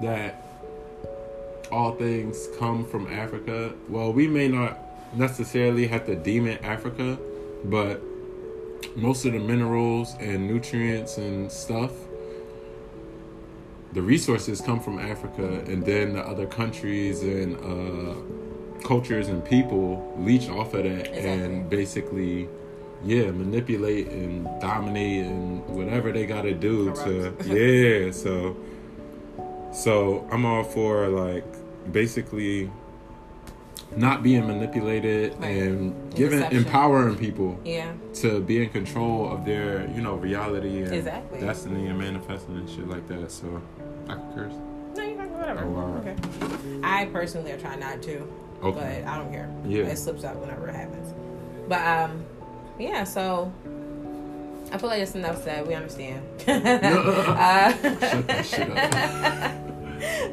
that 0.02 0.44
all 1.72 1.92
things 1.92 2.48
come 2.58 2.84
from 2.84 3.06
Africa. 3.08 3.72
Well, 3.88 4.12
we 4.12 4.26
may 4.28 4.48
not 4.48 4.78
necessarily 5.14 5.86
have 5.88 6.06
to 6.06 6.14
deem 6.14 6.46
it 6.46 6.62
Africa, 6.64 7.18
but 7.64 8.02
most 8.96 9.24
of 9.24 9.32
the 9.32 9.38
minerals 9.38 10.14
and 10.20 10.46
nutrients 10.46 11.18
and 11.18 11.50
stuff, 11.50 11.92
the 13.92 14.02
resources 14.02 14.60
come 14.60 14.80
from 14.80 14.98
Africa, 14.98 15.60
and 15.66 15.84
then 15.84 16.12
the 16.12 16.20
other 16.20 16.46
countries 16.46 17.22
and 17.22 17.56
uh, 17.56 18.80
cultures 18.86 19.28
and 19.28 19.44
people 19.44 20.14
leech 20.18 20.48
off 20.48 20.74
of 20.74 20.84
that 20.84 21.08
Exactly. 21.08 21.30
and 21.30 21.70
basically, 21.70 22.48
yeah, 23.04 23.30
manipulate 23.30 24.08
and 24.08 24.46
dominate 24.60 25.26
and 25.26 25.66
whatever 25.68 26.12
they 26.12 26.26
got 26.26 26.42
to 26.42 26.52
do 26.54 26.92
to, 26.94 27.34
yeah. 27.46 28.10
So, 28.12 28.56
so 29.72 30.28
I'm 30.30 30.44
all 30.44 30.64
for 30.64 31.08
like 31.08 31.44
basically 31.90 32.70
not 33.96 34.22
being 34.22 34.46
manipulated 34.46 35.34
Right. 35.38 35.48
and 35.62 36.14
giving 36.14 36.38
Deception. 36.38 36.58
empowering 36.66 37.16
people 37.16 37.58
Yeah. 37.64 37.92
to 38.14 38.40
be 38.40 38.62
in 38.62 38.68
control 38.70 39.30
of 39.32 39.44
their 39.44 39.88
you 39.94 40.02
know 40.02 40.14
reality 40.14 40.82
and 40.82 40.92
Exactly. 40.94 41.40
destiny 41.40 41.86
and 41.88 41.98
manifesting 41.98 42.56
and 42.56 42.68
shit 42.68 42.88
like 42.88 43.06
that 43.08 43.30
so 43.30 43.60
i 44.08 44.14
can 44.14 44.32
curse 44.34 44.52
No, 44.96 45.02
you 45.04 45.16
can 45.16 45.32
whatever. 45.38 45.64
Oh, 45.64 45.70
wow. 45.70 45.96
Okay. 46.00 46.16
I 46.82 47.06
personally 47.06 47.54
try 47.60 47.76
not 47.76 48.02
to, 48.02 48.16
okay 48.62 49.02
but 49.04 49.10
I 49.12 49.16
don't 49.16 49.30
care. 49.32 49.48
Yeah. 49.66 49.84
It 49.84 49.96
slips 49.96 50.24
out 50.24 50.36
whenever 50.36 50.68
it 50.68 50.74
happens. 50.74 51.14
But 51.68 51.86
um, 51.86 52.24
yeah. 52.78 53.04
So 53.04 53.52
I 54.72 54.78
feel 54.78 54.88
like 54.90 55.00
it's 55.00 55.14
enough 55.14 55.42
said. 55.44 55.66
We 55.68 55.74
understand. 55.74 56.22
uh, 56.48 57.72
Shut 57.72 58.26
that 58.26 58.44
shit 58.44 58.70
up. 58.76 59.54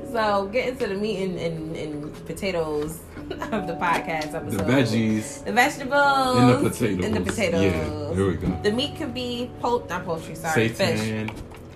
so 0.11 0.47
get 0.51 0.69
into 0.69 0.87
the 0.87 0.95
meat 0.95 1.23
and, 1.23 1.37
and, 1.39 1.75
and 1.75 2.25
potatoes 2.25 2.99
of 3.31 3.67
the 3.67 3.73
podcast 3.75 4.31
the 4.51 4.63
veggies 4.63 5.43
The 5.45 5.51
vegetables. 5.51 6.37
and 6.37 6.49
the 6.65 6.69
potatoes 6.69 7.05
And 7.05 7.15
the 7.15 7.21
potatoes. 7.21 7.61
yeah 7.61 8.13
here 8.15 8.27
we 8.27 8.33
go 8.35 8.47
The 8.63 8.71
meat 8.71 8.95
could 8.97 9.13
be 9.13 9.49
poult, 9.61 9.89
not 9.89 10.05
poultry. 10.05 10.35
Sorry, 10.35 10.69
fish. 10.69 11.25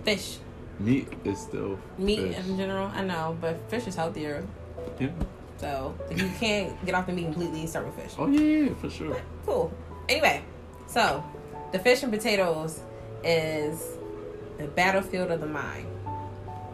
Fish. 0.04 0.38
meat 0.80 1.08
is 1.26 1.40
still 1.40 1.78
Meat 1.98 2.20
fish. 2.34 2.46
in 2.48 2.58
general, 2.58 2.88
I 2.94 3.04
know, 3.04 3.38
but 3.42 3.58
fish 3.70 3.88
is 3.88 3.96
healthier. 3.96 4.44
yeah. 5.00 5.10
So 5.58 5.94
if 6.10 6.22
you 6.22 6.30
can't 6.40 6.72
get 6.86 6.96
off 6.96 7.06
the 7.08 7.12
meat 7.14 7.26
completely, 7.26 7.68
start 7.68 7.86
with 7.86 7.96
fish. 7.96 8.14
oh 8.18 8.28
yeah, 8.28 8.70
yeah 8.70 8.74
for 8.80 8.90
sure 8.90 9.18
Cool. 9.46 9.72
Anyway, 10.08 10.42
so 10.88 11.24
the 11.74 11.80
fish 11.80 12.02
and 12.04 12.12
potatoes 12.12 12.80
is 13.24 13.84
the 14.58 14.68
battlefield 14.68 15.32
of 15.32 15.42
the 15.42 15.48
mind. 15.48 15.88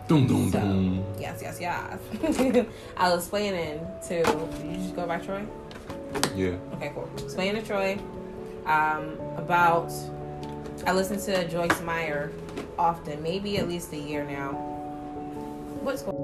Dum, 0.07 0.27
dum, 0.27 0.51
So 0.51 0.59
dum. 0.59 1.03
yes, 1.19 1.39
yes, 1.41 1.59
yes. 1.59 1.99
I 2.97 3.09
was 3.09 3.23
explaining 3.23 3.79
to. 4.07 4.23
Did 4.23 4.65
you 4.71 4.77
just 4.77 4.95
go 4.95 5.07
by 5.07 5.17
Troy? 5.17 5.45
yeah 6.35 6.55
Okay, 6.73 6.91
cool. 6.93 7.09
Explaining 7.17 7.61
to 7.61 7.67
Troy 7.67 7.97
um, 8.65 9.17
about. 9.37 9.91
I 10.85 10.93
listen 10.93 11.19
to 11.21 11.47
Joyce 11.47 11.81
Meyer 11.81 12.31
often, 12.77 13.23
maybe 13.23 13.57
at 13.57 13.67
least 13.67 13.91
a 13.93 13.97
year 13.97 14.23
now. 14.23 14.51
What's 15.81 16.03
going? 16.03 16.15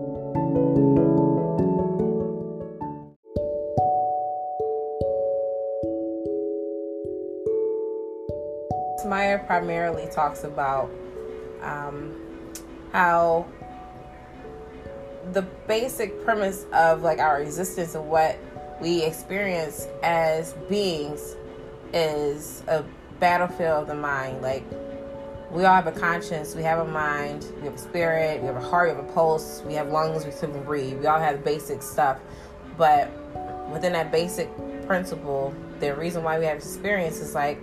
Jeremiah 9.11 9.39
primarily 9.45 10.07
talks 10.09 10.45
about 10.45 10.89
um, 11.61 12.15
how 12.93 13.45
the 15.33 15.43
basic 15.67 16.23
premise 16.23 16.65
of 16.73 17.01
like 17.01 17.19
our 17.19 17.41
existence 17.41 17.95
and 17.95 18.07
what 18.07 18.37
we 18.81 19.03
experience 19.03 19.87
as 20.03 20.53
beings 20.69 21.35
is 21.93 22.63
a 22.67 22.83
battlefield 23.19 23.83
of 23.83 23.87
the 23.87 23.95
mind. 23.95 24.41
Like 24.41 24.63
we 25.51 25.65
all 25.65 25.75
have 25.75 25.87
a 25.87 25.91
conscience, 25.91 26.55
we 26.55 26.63
have 26.63 26.79
a 26.79 26.89
mind, 26.89 27.45
we 27.57 27.65
have 27.65 27.75
a 27.75 27.77
spirit, 27.77 28.41
we 28.41 28.47
have 28.47 28.55
a 28.55 28.61
heart, 28.61 28.89
we 28.89 28.95
have 28.95 29.05
a 29.05 29.13
pulse, 29.13 29.61
we 29.65 29.73
have 29.73 29.89
lungs, 29.89 30.25
we 30.25 30.31
can 30.31 30.63
breathe. 30.63 30.99
We 30.99 31.07
all 31.07 31.19
have 31.19 31.43
basic 31.43 31.81
stuff, 31.81 32.19
but 32.77 33.09
within 33.69 33.93
that 33.93 34.11
basic 34.11 34.49
principle, 34.87 35.53
the 35.79 35.95
reason 35.95 36.23
why 36.23 36.39
we 36.39 36.45
have 36.45 36.57
experience 36.57 37.19
is 37.19 37.35
like 37.35 37.61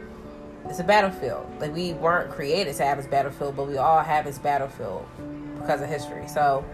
it's 0.67 0.81
a 0.81 0.85
battlefield. 0.85 1.47
Like 1.61 1.75
we 1.75 1.95
weren't 1.95 2.31
created 2.31 2.77
to 2.77 2.85
have 2.85 2.99
this 2.99 3.07
battlefield, 3.07 3.57
but 3.57 3.69
we 3.69 3.79
all 3.79 4.01
have 4.01 4.25
this 4.25 4.39
battlefield 4.39 5.07
because 5.59 5.81
of 5.81 5.89
history. 5.89 6.29
So 6.29 6.65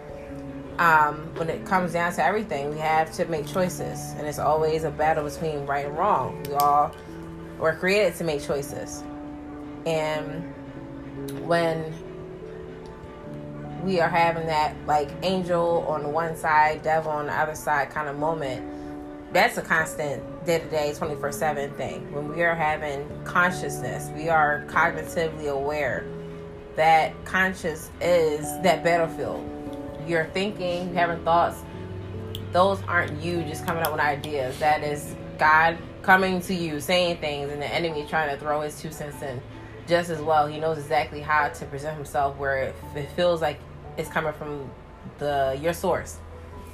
um, 0.79 1.35
when 1.37 1.49
it 1.49 1.65
comes 1.65 1.93
down 1.93 2.13
to 2.15 2.25
everything, 2.25 2.71
we 2.71 2.79
have 2.79 3.13
to 3.15 3.25
make 3.27 3.47
choices, 3.47 4.13
and 4.17 4.27
it's 4.27 4.39
always 4.39 4.85
a 4.85 4.91
battle 4.91 5.25
between 5.25 5.67
right 5.67 5.87
and 5.87 5.97
wrong. 5.97 6.43
We 6.49 6.55
all 6.55 6.95
were 7.59 7.75
created 7.75 8.17
to 8.17 8.25
make 8.25 8.43
choices, 8.43 9.03
and 9.87 10.53
when 11.47 11.93
we 13.85 14.01
are 14.01 14.09
having 14.09 14.47
that 14.47 14.75
like 14.87 15.11
angel 15.23 15.85
on 15.87 16.03
the 16.03 16.09
one 16.09 16.37
side, 16.37 16.83
devil 16.83 17.13
on 17.13 17.27
the 17.27 17.35
other 17.35 17.55
side 17.55 17.91
kind 17.91 18.09
of 18.09 18.17
moment, 18.17 19.33
that's 19.33 19.59
a 19.59 19.63
constant 19.63 20.23
day 20.47 20.59
to 20.59 20.71
day, 20.71 20.95
24 20.95 21.33
7 21.33 21.71
thing. 21.75 22.13
When 22.13 22.29
we 22.29 22.43
are 22.43 22.55
having 22.55 23.09
consciousness, 23.25 24.11
we 24.15 24.29
are 24.29 24.65
cognitively 24.69 25.51
aware 25.51 26.05
that 26.77 27.13
conscious 27.25 27.91
is 28.01 28.43
that 28.63 28.83
battlefield. 28.83 29.51
You're 30.07 30.27
thinking, 30.27 30.95
having 30.95 31.25
thoughts, 31.25 31.63
those 32.53 32.83
aren't 32.85 33.23
you 33.23 33.43
just 33.43 33.67
coming 33.67 33.83
up 33.83 33.93
with 33.93 34.01
ideas. 34.01 34.59
That 34.59 34.83
is 34.83 35.15
God 35.39 35.79
coming 36.03 36.41
to 36.43 36.55
you, 36.55 36.81
saying 36.81 37.19
things, 37.19 37.51
and 37.51 37.61
the 37.61 37.67
enemy 37.67 38.07
trying 38.09 38.31
to 38.31 38.37
throw 38.37 38.61
his 38.61 38.81
two 38.81 38.93
cents 38.93 39.23
in 39.23 39.41
just 39.87 40.11
as 40.11 40.21
well. 40.21 40.47
He 40.47 40.59
knows 40.59 40.79
exactly 40.79 41.21
how 41.21 41.49
to 41.49 41.65
present 41.67 41.97
himself 41.97 42.37
where 42.37 42.59
it, 42.59 42.77
it 42.95 43.11
feels 43.11 43.41
like 43.43 43.59
it's 43.97 44.09
coming 44.09 44.33
from 44.33 44.71
the 45.19 45.59
your 45.61 45.73
source 45.73 46.19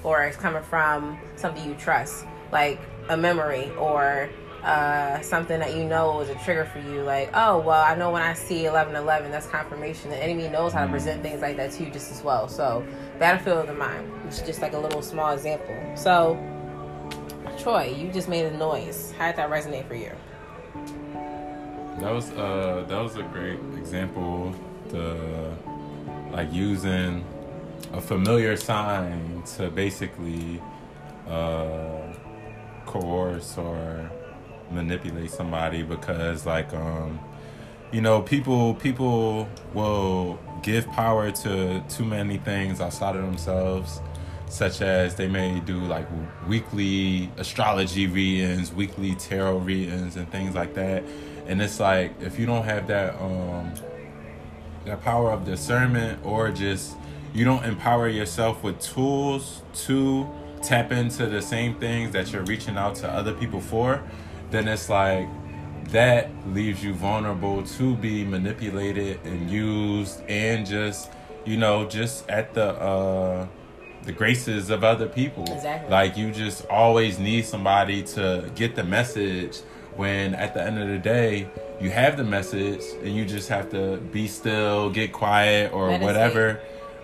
or 0.03 0.23
it's 0.25 0.37
coming 0.37 0.63
from 0.63 1.19
something 1.37 1.65
you 1.67 1.75
trust, 1.75 2.25
like 2.53 2.81
a 3.09 3.17
memory 3.17 3.71
or 3.79 4.31
uh, 4.63 5.21
something 5.21 5.59
that 5.61 5.75
you 5.75 5.85
know 5.85 6.21
is 6.21 6.29
a 6.29 6.35
trigger 6.37 6.65
for 6.67 6.81
you. 6.81 7.03
Like, 7.03 7.31
oh, 7.35 7.59
well, 7.61 7.83
I 7.83 7.95
know 7.95 8.11
when 8.11 8.23
I 8.23 8.35
see 8.35 8.65
1111, 8.65 9.31
that's 9.31 9.47
confirmation. 9.47 10.11
The 10.11 10.23
enemy 10.23 10.49
knows 10.49 10.73
how 10.73 10.85
to 10.85 10.91
present 10.91 11.23
things 11.23 11.41
like 11.41 11.57
that 11.57 11.73
to 11.73 11.85
you 11.85 11.91
just 11.91 12.11
as 12.13 12.23
well. 12.23 12.49
So, 12.49 12.87
Battlefield 13.19 13.59
of 13.59 13.67
the 13.69 13.75
Mind, 13.75 14.11
which 14.25 14.35
is 14.35 14.43
just 14.43 14.61
like 14.61 14.75
a 14.75 14.79
little 14.79 15.03
small 15.03 15.33
example. 15.33 15.77
So, 15.97 16.39
Troy, 17.59 17.95
you 17.97 18.11
just 18.13 18.29
made 18.29 18.47
a 18.47 18.57
noise. 18.57 19.13
How 19.19 19.27
did 19.29 19.37
that 19.37 19.51
resonate 19.51 19.87
for 19.87 19.95
you? 19.95 20.13
That 22.01 22.13
was 22.13 22.31
uh 22.31 22.87
that 22.89 22.99
was 22.99 23.17
a 23.17 23.23
great 23.25 23.59
example 23.77 24.55
to 24.89 25.55
like 26.33 26.51
using 26.51 27.23
a 27.93 28.01
familiar 28.01 28.57
sign 28.57 29.43
to 29.57 29.69
basically 29.71 30.63
uh 31.29 32.01
coerce 32.87 33.59
or 33.59 34.11
manipulate 34.71 35.31
somebody 35.31 35.83
because 35.83 36.47
like 36.47 36.73
um 36.75 37.19
you 37.93 38.01
know 38.01 38.23
people 38.23 38.75
people 38.75 39.49
will 39.75 40.39
give 40.63 40.87
power 40.93 41.31
to 41.31 41.83
too 41.89 42.05
many 42.05 42.39
things 42.39 42.81
outside 42.81 43.17
of 43.17 43.23
themselves 43.23 44.01
such 44.49 44.81
as 44.81 45.15
they 45.15 45.29
may 45.29 45.61
do 45.61 45.79
like 45.81 46.07
weekly 46.49 47.31
astrology 47.37 48.07
readings 48.07 48.73
weekly 48.73 49.15
tarot 49.15 49.59
readings 49.59 50.17
and 50.17 50.31
things 50.31 50.55
like 50.55 50.75
that. 50.75 51.05
And 51.47 51.63
it's 51.63 51.81
like 51.81 52.13
if 52.21 52.39
you 52.39 52.47
don't 52.47 52.65
have 52.65 52.87
that 52.89 53.15
um 53.21 53.73
that 54.85 55.03
power 55.03 55.31
of 55.31 55.45
discernment 55.45 56.25
or 56.25 56.51
just 56.51 56.97
you 57.33 57.45
don't 57.45 57.65
empower 57.65 58.09
yourself 58.09 58.63
with 58.63 58.81
tools 58.81 59.63
to 59.75 60.29
tap 60.63 60.91
into 60.91 61.27
the 61.27 61.41
same 61.41 61.75
things 61.77 62.13
that 62.13 62.33
you're 62.33 62.45
reaching 62.45 62.77
out 62.77 62.97
to 62.97 63.09
other 63.09 63.33
people 63.33 63.61
for 63.61 64.03
then 64.51 64.69
it's 64.69 64.89
like 64.89 65.29
that 65.91 66.31
leaves 66.49 66.85
you 66.85 66.95
vulnerable 66.95 67.63
to 67.65 67.97
be 67.97 68.25
manipulated 68.25 69.19
and 69.25 69.51
used 69.51 70.23
and 70.29 70.67
just 70.67 71.11
you 71.45 71.57
know 71.57 71.87
just 71.89 72.29
at 72.29 72.55
the 72.55 72.67
uh 72.81 73.47
the 74.05 74.13
graces 74.13 74.71
of 74.71 74.83
other 74.83 75.07
people. 75.07 75.45
Exactly. 75.53 75.91
like 75.91 76.17
you 76.17 76.31
just 76.31 76.67
always 76.69 77.19
need 77.19 77.45
somebody 77.45 78.03
to 78.03 78.51
get 78.55 78.75
the 78.75 78.85
message 78.85 79.59
when 79.97 80.35
at 80.35 80.55
the 80.55 80.63
end 80.63 80.79
of 80.79 80.89
the 80.89 80.99
day 80.99 81.49
you 81.81 81.91
have 81.91 82.17
the 82.17 82.25
message 82.25 82.83
and 83.03 83.15
you 83.15 83.25
just 83.25 83.49
have 83.49 83.71
to 83.71 83.99
be 83.99 84.27
still 84.27 84.89
get 84.91 85.13
quiet 85.13 85.73
or 85.73 85.99
whatever 85.99 86.61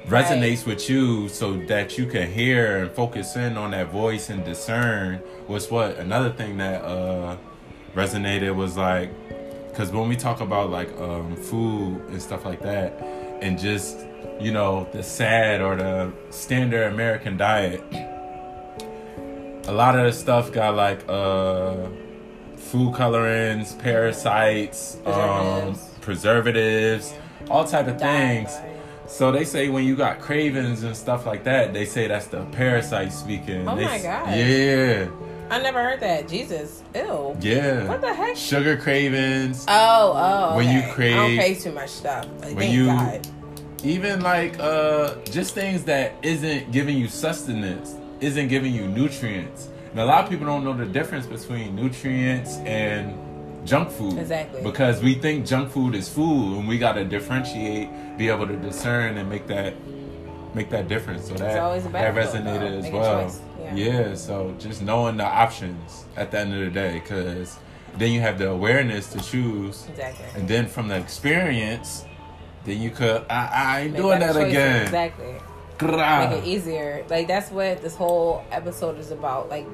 Right. 0.08 0.24
resonates 0.24 0.64
with 0.64 0.88
you 0.88 1.28
so 1.28 1.54
that 1.66 1.98
you 1.98 2.06
can 2.06 2.30
hear 2.30 2.78
and 2.84 2.90
focus 2.92 3.34
in 3.34 3.56
on 3.56 3.72
that 3.72 3.88
voice 3.90 4.30
and 4.30 4.44
discern 4.44 5.20
was 5.48 5.68
what 5.70 5.96
another 5.98 6.30
thing 6.30 6.58
that 6.58 6.82
uh 6.84 7.36
resonated 7.94 8.54
was 8.54 8.76
like 8.76 9.10
because 9.68 9.90
when 9.90 10.08
we 10.08 10.14
talk 10.14 10.40
about 10.40 10.70
like 10.70 10.96
um 11.00 11.34
food 11.34 12.00
and 12.10 12.22
stuff 12.22 12.44
like 12.44 12.60
that 12.62 12.92
and 13.42 13.58
just 13.58 14.06
you 14.38 14.52
know 14.52 14.86
the 14.92 15.02
sad 15.02 15.60
or 15.60 15.74
the 15.74 16.12
standard 16.30 16.92
american 16.92 17.36
diet 17.36 17.82
a 19.68 19.72
lot 19.72 19.98
of 19.98 20.04
the 20.06 20.12
stuff 20.12 20.52
got 20.52 20.76
like 20.76 21.02
uh 21.08 21.74
food 22.56 22.94
colorings 22.94 23.74
parasites 23.74 24.98
um 25.04 25.74
Preservatives. 26.00 26.00
preservatives 26.00 27.14
all 27.50 27.64
type 27.64 27.86
of 27.86 27.98
things. 27.98 28.56
So 29.08 29.30
they 29.32 29.44
say 29.44 29.68
when 29.68 29.84
you 29.84 29.96
got 29.96 30.20
cravings 30.20 30.82
and 30.82 30.96
stuff 30.96 31.26
like 31.26 31.44
that, 31.44 31.72
they 31.72 31.84
say 31.84 32.06
that's 32.08 32.26
the 32.26 32.44
parasite 32.46 33.12
speaking. 33.12 33.68
Oh 33.68 33.76
They 33.76 33.84
my 33.84 33.98
God. 33.98 34.28
Yeah, 34.36 35.08
I 35.50 35.60
never 35.62 35.82
heard 35.82 36.00
that. 36.00 36.28
Jesus. 36.28 36.82
Ew. 36.94 37.36
yeah. 37.40 37.86
What 37.88 38.00
the 38.00 38.12
heck? 38.12 38.36
Sugar 38.36 38.76
cravings, 38.76 39.64
Oh, 39.68 40.12
oh. 40.52 40.56
When 40.56 40.68
you 40.74 40.92
crave, 40.92 41.14
I 41.14 41.16
don't 41.28 41.36
crave 41.36 41.60
too 41.60 41.72
much 41.72 41.90
stuff. 41.90 42.26
Like, 42.40 42.48
when 42.48 42.56
thank 42.56 42.72
you- 42.74 42.86
God. 42.86 43.28
even 43.84 44.20
like 44.22 44.58
uh 44.58 45.14
just 45.26 45.54
things 45.54 45.84
that 45.84 46.12
isn't 46.22 46.72
giving 46.72 46.96
you 46.96 47.08
sustenance, 47.08 47.94
isn't 48.20 48.48
giving 48.48 48.72
you 48.74 48.88
nutrients. 48.88 49.68
And 49.92 50.00
a 50.00 50.04
lot 50.04 50.24
of 50.24 50.30
people 50.30 50.46
don't 50.46 50.64
know 50.64 50.74
the 50.74 50.84
difference 50.86 51.26
between 51.26 51.74
nutrients 51.76 52.56
and 52.58 53.14
junk 53.66 53.90
food. 53.90 54.18
Exactly. 54.18 54.62
Because 54.62 55.02
we 55.02 55.14
think 55.14 55.46
junk 55.46 55.70
food 55.70 55.94
is 55.94 56.08
food, 56.08 56.58
and 56.58 56.68
we 56.68 56.78
gotta 56.78 57.04
differentiate, 57.04 57.88
be 58.16 58.28
able 58.28 58.46
to 58.46 58.56
discern, 58.56 59.18
and 59.18 59.28
make 59.28 59.46
that 59.48 59.74
make 60.54 60.70
that 60.70 60.88
difference. 60.88 61.28
So 61.28 61.34
that 61.34 61.92
that 61.92 62.14
resonated 62.14 62.70
though. 62.70 62.78
as 62.78 62.84
Make 62.84 62.92
well. 62.92 63.34
Yeah. 63.60 63.74
yeah. 63.74 64.14
So 64.14 64.54
just 64.58 64.82
knowing 64.82 65.16
the 65.18 65.24
options 65.26 66.04
at 66.16 66.30
the 66.30 66.38
end 66.38 66.54
of 66.54 66.60
the 66.60 66.70
day, 66.70 66.94
because 67.00 67.58
then 67.98 68.12
you 68.12 68.20
have 68.20 68.38
the 68.38 68.50
awareness 68.50 69.12
to 69.12 69.20
choose, 69.20 69.86
Exactly. 69.90 70.26
and 70.34 70.48
then 70.48 70.66
from 70.66 70.88
the 70.88 70.96
experience, 70.96 72.04
then 72.64 72.80
you 72.80 72.90
could 72.90 73.24
I, 73.28 73.50
I 73.52 73.80
ain't 73.82 73.92
Make 73.92 74.02
doing 74.02 74.20
that 74.20 74.36
again. 74.36 74.82
Exactly. 74.82 75.34
Grah. 75.78 76.30
Make 76.30 76.42
it 76.42 76.46
easier. 76.46 77.04
Like 77.10 77.28
that's 77.28 77.50
what 77.50 77.82
this 77.82 77.94
whole 77.96 78.42
episode 78.50 78.98
is 78.98 79.10
about. 79.10 79.50
Like 79.50 79.66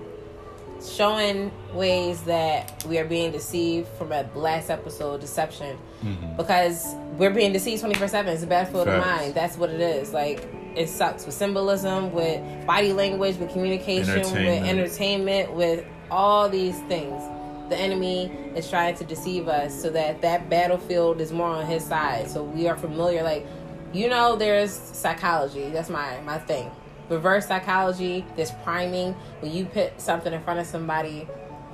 showing 0.91 1.51
ways 1.73 2.23
that 2.23 2.85
we 2.89 2.99
are 2.99 3.05
being 3.05 3.31
deceived 3.33 3.89
from 3.99 4.13
a 4.13 4.25
last 4.35 4.71
episode 4.71 5.21
deception. 5.21 5.77
Mhm. 6.03 6.37
because 6.37 6.95
we're 7.17 7.31
being 7.31 7.53
deceived 7.53 7.81
24 7.81 8.09
7 8.09 8.33
it's 8.33 8.43
a 8.43 8.47
battlefield 8.47 8.89
of 8.89 9.01
mind. 9.07 9.35
That's 9.35 9.57
what 9.57 9.71
it 9.71 9.81
is. 9.81 10.13
Like 10.13 10.49
it 10.75 10.89
sucks 10.89 11.25
with 11.27 11.35
symbolism 11.35 12.13
with 12.13 12.41
body 12.67 12.93
language 12.93 13.37
with 13.39 13.53
communication 13.53 14.17
with 14.17 14.27
Entertainment. 14.35 14.67
entertainment 14.67 15.53
with 15.53 15.85
all 16.11 16.49
these 16.49 16.79
things. 16.89 17.23
The 17.69 17.77
enemy 17.77 18.33
is 18.57 18.69
trying 18.69 18.97
to 18.97 19.05
deceive 19.05 19.47
us 19.49 19.73
so 19.81 19.91
that 19.91 20.21
that 20.23 20.51
battlefield 20.51 21.21
is 21.21 21.33
more 21.33 21.49
on 21.49 21.67
his 21.67 21.85
side. 21.85 22.29
So 22.29 22.43
we 22.43 22.67
are 22.69 22.77
familiar. 22.77 23.23
Like 23.23 23.47
you 23.93 24.09
know 24.09 24.35
there's 24.37 24.73
psychology. 24.73 25.71
That's 25.71 25.89
my 25.91 26.21
my 26.25 26.39
thing 26.39 26.71
reverse 27.13 27.47
psychology 27.47 28.25
this 28.37 28.53
priming 28.65 29.13
when 29.41 29.53
you 29.53 29.65
put 29.67 30.01
something 30.01 30.33
in 30.33 30.43
front 30.43 30.59
of 30.61 30.67
somebody 30.67 31.27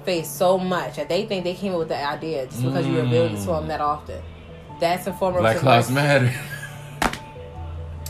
face 0.05 0.29
so 0.29 0.59
much 0.59 0.97
that 0.97 1.09
they 1.09 1.27
think 1.27 1.45
they 1.45 1.55
came 1.55 1.73
up 1.73 1.79
with 1.79 1.89
the 1.89 2.07
idea 2.17 2.47
just 2.47 2.63
because 2.63 2.87
you 2.87 2.97
revealed 2.97 3.33
it 3.33 3.41
to 3.41 3.47
them 3.47 3.69
that 3.69 3.81
often 3.81 4.21
that's 4.81 5.07
a 5.07 5.13
form 5.13 5.35
of 5.35 5.41
Black 5.41 5.63
Lives 5.63 5.91
Matter. 5.91 6.33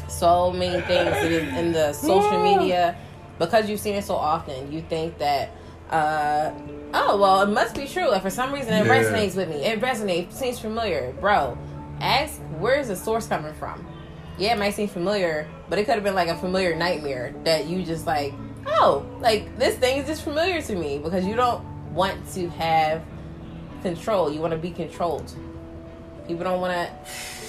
so 0.08 0.52
many 0.52 0.80
things 0.82 1.16
in, 1.32 1.54
in 1.56 1.73
the 1.73 1.92
social 1.92 2.42
media 2.42 2.97
because 3.38 3.68
you've 3.68 3.80
seen 3.80 3.94
it 3.94 4.04
so 4.04 4.14
often 4.16 4.70
you 4.73 4.82
think 4.88 5.16
that 5.18 5.50
Uh, 5.90 6.52
oh 6.92 7.16
well, 7.18 7.40
it 7.40 7.49
must 7.49 7.75
be 7.75 7.87
true. 7.88 8.11
Like 8.11 8.20
for 8.20 8.28
some 8.28 8.52
reason, 8.52 8.75
it 8.75 8.85
Yeah. 8.85 8.92
resonates 8.97 9.35
with 9.35 9.49
me. 9.49 9.56
It 9.64 9.80
resonates. 9.80 10.35
Seems 10.35 10.58
familiar, 10.61 11.14
bro. 11.18 11.56
Ask 11.99 12.42
where's 12.61 12.88
the 12.88 12.97
source 12.97 13.26
coming 13.26 13.54
from. 13.54 13.87
Yeah, 14.38 14.52
it 14.54 14.59
might 14.59 14.75
seem 14.75 14.88
familiar, 14.88 15.49
but 15.68 15.78
it 15.78 15.85
could 15.85 15.95
have 15.95 16.04
been 16.04 16.14
like 16.14 16.28
a 16.28 16.37
familiar 16.37 16.75
nightmare 16.76 17.35
that 17.45 17.66
you 17.66 17.85
just 17.85 18.07
like, 18.07 18.33
oh, 18.66 19.04
like 19.21 19.59
this 19.59 19.76
thing 19.76 19.99
is 19.99 20.07
just 20.07 20.23
familiar 20.23 20.62
to 20.62 20.76
me 20.76 20.99
because 20.99 21.26
you 21.26 21.35
don't 21.35 21.64
want 21.92 22.16
to 22.35 22.49
have 22.50 23.02
control. 23.83 24.30
You 24.33 24.40
want 24.40 24.52
to 24.52 24.59
be 24.59 24.71
controlled. 24.71 25.33
People 26.28 26.45
don't 26.45 26.61
want 26.61 26.73
to 26.75 26.90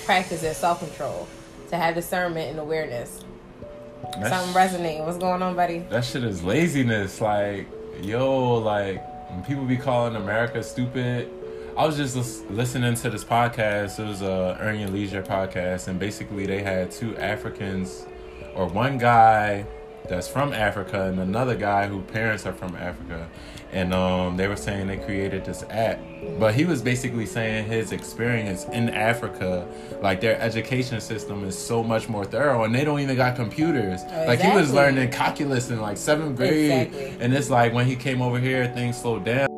practice 0.05 0.41
their 0.41 0.53
self 0.53 0.79
control, 0.79 1.27
to 1.69 1.75
have 1.77 1.93
discernment 1.95 2.49
and 2.49 2.59
awareness. 2.59 3.23
That's- 4.01 4.29
Something 4.29 4.55
resonating. 4.55 5.05
What's 5.05 5.17
going 5.17 5.43
on, 5.43 5.55
buddy? 5.55 5.79
That 5.89 6.03
shit 6.05 6.23
is 6.23 6.41
laziness. 6.43 7.21
Like, 7.21 7.67
yo, 8.01 8.55
like 8.55 9.03
when 9.29 9.43
people 9.43 9.65
be 9.65 9.77
calling 9.77 10.15
America 10.15 10.63
stupid. 10.63 11.29
I 11.79 11.85
was 11.85 11.95
just 11.95 12.49
listening 12.49 12.93
to 12.95 13.09
this 13.09 13.23
podcast. 13.23 13.99
It 13.99 14.05
was 14.05 14.21
a 14.21 14.57
Earn 14.59 14.81
Your 14.81 14.89
Leisure 14.89 15.23
podcast, 15.23 15.87
and 15.87 15.97
basically 15.97 16.45
they 16.45 16.61
had 16.61 16.91
two 16.91 17.15
Africans, 17.15 18.05
or 18.53 18.67
one 18.67 18.97
guy 18.97 19.65
that's 20.09 20.27
from 20.27 20.51
Africa 20.51 21.03
and 21.03 21.21
another 21.21 21.55
guy 21.55 21.87
whose 21.87 22.03
parents 22.11 22.45
are 22.45 22.51
from 22.51 22.75
Africa, 22.75 23.29
and 23.71 23.93
um, 23.93 24.35
they 24.35 24.49
were 24.49 24.57
saying 24.57 24.87
they 24.87 24.97
created 24.97 25.45
this 25.45 25.63
app. 25.69 26.01
But 26.37 26.53
he 26.53 26.65
was 26.65 26.81
basically 26.81 27.25
saying 27.25 27.67
his 27.67 27.93
experience 27.93 28.65
in 28.65 28.89
Africa, 28.89 29.65
like 30.01 30.19
their 30.19 30.37
education 30.41 30.99
system 30.99 31.45
is 31.45 31.57
so 31.57 31.81
much 31.81 32.09
more 32.09 32.25
thorough, 32.25 32.65
and 32.65 32.75
they 32.75 32.83
don't 32.83 32.99
even 32.99 33.15
got 33.15 33.37
computers. 33.37 34.01
Like 34.27 34.41
he 34.41 34.51
was 34.51 34.73
learning 34.73 35.11
calculus 35.11 35.69
in 35.69 35.79
like 35.79 35.95
seventh 35.95 36.35
grade, 36.35 36.87
Exactly. 36.87 37.17
and 37.21 37.33
it's 37.33 37.49
like 37.49 37.71
when 37.71 37.85
he 37.85 37.95
came 37.95 38.21
over 38.21 38.37
here, 38.37 38.67
things 38.67 38.97
slowed 38.97 39.23
down. 39.23 39.48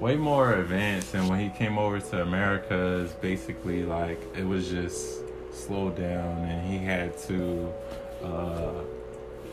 Way 0.00 0.16
more 0.16 0.54
advanced 0.54 1.14
and 1.14 1.28
when 1.28 1.38
he 1.38 1.50
came 1.50 1.76
over 1.76 2.00
to 2.00 2.22
America 2.22 3.00
it's 3.04 3.12
basically 3.14 3.82
like 3.82 4.18
it 4.34 4.46
was 4.46 4.68
just 4.68 5.20
slowed 5.52 5.96
down 5.96 6.38
and 6.44 6.66
he 6.66 6.78
had 6.78 7.16
to 7.18 7.72
uh 8.24 8.82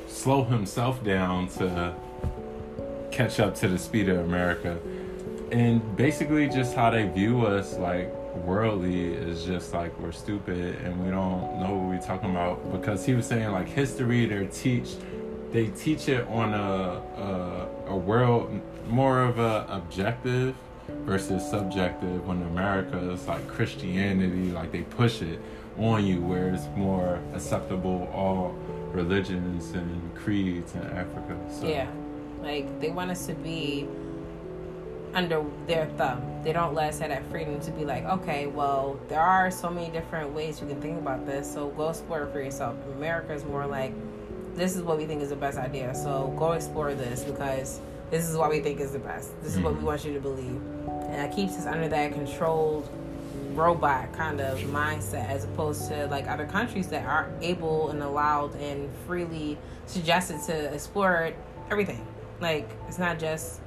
slow 0.07 0.43
himself 0.43 1.03
down 1.03 1.47
to 1.47 1.93
catch 3.11 3.39
up 3.39 3.55
to 3.55 3.67
the 3.67 3.77
speed 3.77 4.09
of 4.09 4.19
America. 4.19 4.77
And 5.51 5.95
basically 5.95 6.47
just 6.49 6.75
how 6.75 6.89
they 6.89 7.07
view 7.07 7.45
us 7.45 7.77
like 7.77 8.13
worldly 8.45 9.13
is 9.13 9.45
just 9.45 9.73
like 9.73 9.97
we're 9.99 10.11
stupid 10.11 10.75
and 10.83 11.03
we 11.03 11.09
don't 11.09 11.59
know 11.59 11.73
what 11.73 11.89
we're 11.89 12.05
talking 12.05 12.29
about 12.29 12.71
because 12.71 13.05
he 13.05 13.13
was 13.13 13.25
saying 13.25 13.51
like 13.51 13.67
history 13.67 14.27
they're 14.27 14.45
teach 14.45 14.89
they 15.51 15.67
teach 15.67 16.09
it 16.09 16.27
on 16.27 16.53
a 16.53 17.01
a, 17.87 17.91
a 17.91 17.95
world 17.95 18.59
more 18.87 19.21
of 19.21 19.39
a 19.39 19.65
objective 19.69 20.55
versus 21.05 21.47
subjective 21.47 22.25
when 22.25 22.41
America 22.43 22.97
is 23.11 23.27
like 23.27 23.45
Christianity 23.47 24.51
like 24.51 24.71
they 24.71 24.83
push 24.83 25.21
it 25.21 25.39
on 25.77 26.05
you 26.05 26.21
where 26.21 26.49
it's 26.49 26.67
more 26.75 27.19
acceptable 27.33 28.09
all 28.13 28.55
religions 28.91 29.71
and 29.71 30.15
creeds 30.15 30.73
in 30.75 30.83
Africa 30.83 31.37
so 31.51 31.67
Yeah. 31.67 31.89
Like 32.41 32.79
they 32.79 32.89
want 32.89 33.11
us 33.11 33.25
to 33.27 33.33
be 33.33 33.87
under 35.13 35.43
their 35.65 35.87
thumb. 35.97 36.21
They 36.43 36.53
don't 36.53 36.73
let 36.73 36.89
us 36.89 36.99
have 36.99 37.09
that 37.09 37.29
freedom 37.29 37.59
to 37.61 37.71
be 37.71 37.85
like, 37.85 38.05
okay, 38.05 38.47
well, 38.47 38.99
there 39.07 39.21
are 39.21 39.49
so 39.49 39.69
many 39.69 39.89
different 39.89 40.31
ways 40.33 40.61
you 40.61 40.67
can 40.67 40.81
think 40.81 40.99
about 40.99 41.25
this, 41.25 41.51
so 41.51 41.69
go 41.69 41.89
explore 41.89 42.27
for 42.27 42.41
yourself. 42.41 42.75
America 42.95 43.33
is 43.33 43.43
more 43.45 43.65
like, 43.65 43.93
this 44.57 44.75
is 44.75 44.81
what 44.81 44.97
we 44.97 45.05
think 45.05 45.21
is 45.21 45.29
the 45.29 45.35
best 45.35 45.57
idea, 45.57 45.93
so 45.93 46.33
go 46.37 46.53
explore 46.53 46.93
this 46.93 47.23
because 47.23 47.79
this 48.09 48.27
is 48.27 48.35
what 48.35 48.49
we 48.49 48.59
think 48.59 48.79
is 48.79 48.91
the 48.91 48.99
best. 48.99 49.31
This 49.43 49.55
is 49.55 49.61
what 49.61 49.73
we 49.73 49.77
mm-hmm. 49.77 49.85
want 49.85 50.03
you 50.03 50.13
to 50.13 50.19
believe. 50.19 50.61
And 50.87 51.13
that 51.13 51.35
keeps 51.35 51.53
us 51.57 51.65
under 51.65 51.87
that 51.87 52.13
controlled 52.13 52.89
robot 53.53 54.13
kind 54.13 54.41
of 54.41 54.59
mindset 54.59 55.29
as 55.29 55.43
opposed 55.43 55.87
to 55.89 56.07
like 56.07 56.27
other 56.27 56.45
countries 56.45 56.87
that 56.87 57.05
are 57.05 57.29
able 57.41 57.89
and 57.89 58.01
allowed 58.01 58.55
and 58.55 58.89
freely 59.05 59.57
suggested 59.85 60.41
to 60.47 60.73
explore 60.73 61.31
everything. 61.69 62.05
Like 62.39 62.69
it's 62.87 62.99
not 62.99 63.19
just 63.19 63.61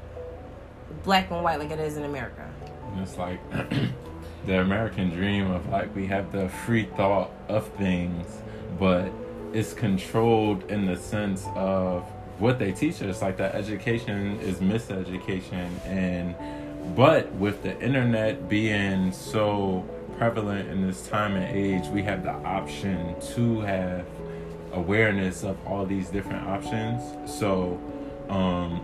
black 1.05 1.31
and 1.31 1.43
white 1.43 1.59
like 1.59 1.71
it 1.71 1.81
is 1.81 1.97
in 1.97 2.05
America. 2.05 2.49
And 2.93 3.01
it's 3.01 3.17
like 3.17 3.41
the 4.47 4.61
American 4.61 5.11
dream 5.11 5.51
of 5.51 5.69
like 5.69 5.95
we 5.95 6.07
have 6.07 6.33
the 6.33 6.49
free 6.49 6.85
thought 6.97 7.31
of 7.49 7.67
things, 7.75 8.43
but 8.79 9.11
it's 9.53 9.73
controlled 9.73 10.71
in 10.71 10.87
the 10.87 10.97
sense 10.97 11.47
of 11.55 12.03
what 12.39 12.59
they 12.59 12.73
teach 12.73 13.03
us. 13.03 13.23
Like 13.23 13.37
that 13.39 13.55
education 13.55 14.39
is 14.41 14.59
miseducation, 14.59 15.69
and 15.87 16.35
but 16.97 17.31
with 17.35 17.63
the 17.63 17.79
internet 17.81 18.49
being 18.49 19.13
so 19.13 19.85
prevalent 20.17 20.69
in 20.69 20.87
this 20.87 21.09
time 21.09 21.35
and 21.35 21.57
age, 21.57 21.89
we 21.89 22.03
have 22.03 22.23
the 22.23 22.33
option 22.33 23.15
to 23.35 23.61
have 23.61 24.07
awareness 24.73 25.43
of 25.43 25.57
all 25.67 25.87
these 25.87 26.09
different 26.11 26.47
options. 26.47 27.03
So 27.31 27.81
um, 28.29 28.81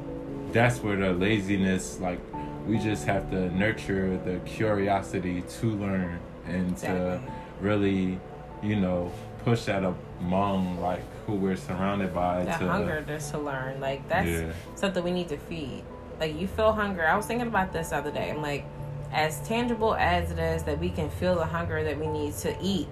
that's 0.52 0.80
where 0.80 0.96
the 0.96 1.12
laziness, 1.12 2.00
like, 2.00 2.20
we 2.66 2.78
just 2.78 3.04
have 3.06 3.30
to 3.30 3.50
nurture 3.56 4.18
the 4.24 4.40
curiosity 4.46 5.42
to 5.60 5.70
learn 5.76 6.18
and 6.46 6.76
to 6.78 7.20
really, 7.60 8.18
you 8.62 8.76
know, 8.76 9.12
push 9.46 9.64
that 9.66 9.84
among 10.20 10.80
like 10.80 11.00
who 11.24 11.34
we're 11.34 11.54
surrounded 11.56 12.12
by. 12.12 12.44
That 12.44 12.58
to, 12.58 12.68
hunger 12.68 13.02
just 13.06 13.30
to 13.30 13.38
learn. 13.38 13.80
Like 13.80 14.06
that's 14.08 14.28
Yeah. 14.28 14.52
something 14.74 15.04
we 15.04 15.12
need 15.12 15.28
to 15.28 15.36
feed. 15.38 15.84
Like 16.18 16.38
you 16.38 16.48
feel 16.48 16.72
hunger. 16.72 17.06
I 17.06 17.16
was 17.16 17.26
thinking 17.26 17.46
about 17.46 17.72
this 17.72 17.90
the 17.90 17.96
other 17.98 18.10
day. 18.10 18.28
I'm 18.28 18.42
like, 18.42 18.64
as 19.12 19.38
tangible 19.46 19.94
as 19.94 20.32
it 20.32 20.38
is 20.40 20.64
that 20.64 20.80
we 20.80 20.90
can 20.90 21.08
feel 21.10 21.36
the 21.36 21.44
hunger 21.46 21.84
that 21.84 21.96
we 21.96 22.08
need 22.08 22.34
to 22.38 22.56
eat, 22.60 22.88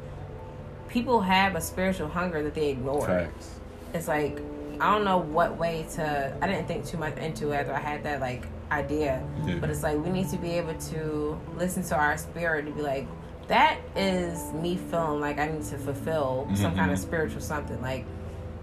people 0.88 1.20
have 1.22 1.56
a 1.56 1.60
spiritual 1.60 2.08
hunger 2.08 2.40
that 2.44 2.54
they 2.54 2.70
ignore. 2.70 3.04
Facts. 3.06 3.58
it's 3.92 4.06
like 4.08 4.40
I 4.80 4.92
don't 4.92 5.04
know 5.04 5.18
what 5.18 5.56
way 5.58 5.86
to. 5.94 6.36
I 6.40 6.46
didn't 6.46 6.68
think 6.68 6.86
too 6.86 6.98
much 6.98 7.16
into 7.16 7.50
it 7.50 7.56
after 7.56 7.74
I 7.74 7.80
had 7.80 8.04
that 8.04 8.20
like 8.20 8.44
idea, 8.70 9.22
Yeah. 9.44 9.56
but 9.60 9.70
it's 9.70 9.82
like 9.82 9.98
we 9.98 10.10
need 10.10 10.28
to 10.30 10.36
be 10.36 10.52
able 10.52 10.74
to 10.92 11.36
listen 11.56 11.82
to 11.84 11.96
our 11.96 12.16
spirit 12.16 12.66
to 12.66 12.70
be 12.72 12.80
like, 12.82 13.06
that 13.48 13.78
is 13.94 14.52
me 14.54 14.76
feeling 14.90 15.20
like 15.20 15.38
I 15.38 15.48
need 15.48 15.64
to 15.64 15.76
fulfill 15.78 16.48
some 16.54 16.74
kind 16.74 16.90
of 16.90 16.98
Mhm. 16.98 17.02
spiritual 17.02 17.40
something. 17.40 17.80
Like 17.82 18.04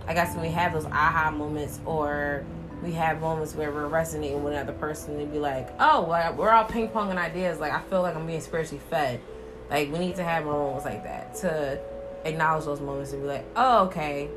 I 0.08 0.14
guess 0.14 0.34
when 0.34 0.42
we 0.44 0.52
have 0.52 0.74
those 0.74 0.86
aha 0.88 1.32
moments 1.32 1.80
or 1.86 2.44
we 2.84 2.92
have 2.94 3.22
moments 3.22 3.56
where 3.56 3.72
we're 3.72 3.86
resonating 3.88 4.44
with 4.44 4.54
another 4.54 4.74
person 4.74 5.20
and 5.20 5.32
be 5.32 5.38
like, 5.38 5.70
oh, 5.80 6.02
well, 6.02 6.34
we're 6.34 6.50
all 6.50 6.66
ping 6.66 6.90
ponging 6.90 7.18
ideas. 7.18 7.60
Like 7.60 7.72
I 7.72 7.82
feel 7.82 8.02
like 8.02 8.16
I'm 8.16 8.26
being 8.26 8.42
spiritually 8.42 8.82
fed. 8.90 9.20
Like 9.70 9.92
we 9.92 10.00
need 10.00 10.16
to 10.16 10.24
have 10.24 10.44
more 10.46 10.56
moments 10.56 10.86
like 10.86 11.04
that 11.04 11.36
to 11.36 11.80
acknowledge 12.26 12.66
those 12.66 12.82
moments 12.82 13.14
and 13.14 13.22
be 13.22 13.28
like, 13.28 13.46
oh, 13.56 13.86
okay, 13.86 14.30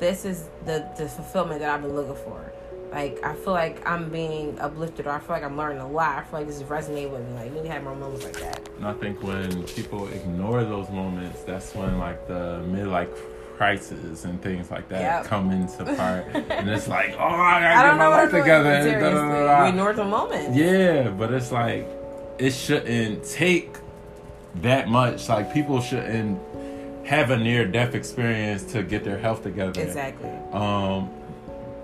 this 0.00 0.24
is 0.24 0.48
the 0.64 0.84
the 0.98 1.06
fulfillment 1.08 1.60
that 1.60 1.70
I've 1.70 1.82
been 1.82 1.94
looking 1.94 2.16
for. 2.16 2.51
Like 2.92 3.24
I 3.24 3.34
feel 3.34 3.52
like 3.54 3.86
I'm 3.88 4.10
being 4.10 4.58
uplifted, 4.60 5.06
or 5.06 5.10
I 5.12 5.18
feel 5.18 5.30
like 5.36 5.42
I'm 5.44 5.56
learning 5.56 5.80
a 5.80 5.88
lot. 5.88 6.18
I 6.18 6.22
feel 6.24 6.40
like 6.40 6.46
this 6.46 6.56
is 6.56 6.64
resonating 6.64 7.12
with 7.12 7.26
me. 7.26 7.34
Like 7.34 7.50
we 7.50 7.56
had 7.58 7.64
to 7.64 7.70
have 7.72 7.84
more 7.84 7.94
moments 7.96 8.24
like 8.24 8.38
that. 8.40 8.68
And 8.76 8.86
I 8.86 8.92
think 8.92 9.22
when 9.22 9.62
people 9.64 10.08
ignore 10.08 10.62
those 10.64 10.88
moments, 10.90 11.42
that's 11.42 11.74
when 11.74 11.98
like 11.98 12.26
the 12.28 12.62
midlife 12.66 13.08
crisis 13.56 14.24
and 14.24 14.42
things 14.42 14.70
like 14.70 14.88
that 14.88 15.00
Yep. 15.00 15.24
come 15.26 15.50
into 15.52 15.84
part. 15.96 16.26
and 16.34 16.68
it's 16.68 16.88
like, 16.88 17.14
oh, 17.18 17.24
I 17.24 17.60
gotta 17.60 17.78
I 17.78 17.82
get 17.90 17.96
my 17.96 18.06
life 18.08 18.30
together. 18.30 18.70
and 18.70 18.84
Seriously, 18.84 19.10
da, 19.14 19.30
da, 19.30 19.46
da. 19.58 19.62
we 19.64 19.68
ignore 19.70 19.92
the 19.92 20.04
moment. 20.04 20.54
Yeah, 20.54 21.08
but 21.10 21.32
it's 21.32 21.50
like 21.52 21.86
it 22.38 22.50
shouldn't 22.52 23.24
take 23.24 23.76
that 24.56 24.88
much. 24.88 25.28
Like 25.28 25.52
people 25.54 25.80
shouldn't 25.80 26.38
have 27.06 27.30
a 27.30 27.36
near 27.36 27.64
death 27.66 27.94
experience 27.94 28.64
to 28.72 28.82
get 28.82 29.02
their 29.04 29.18
health 29.18 29.42
together. 29.44 29.80
Exactly. 29.80 30.28
Um 30.52 31.08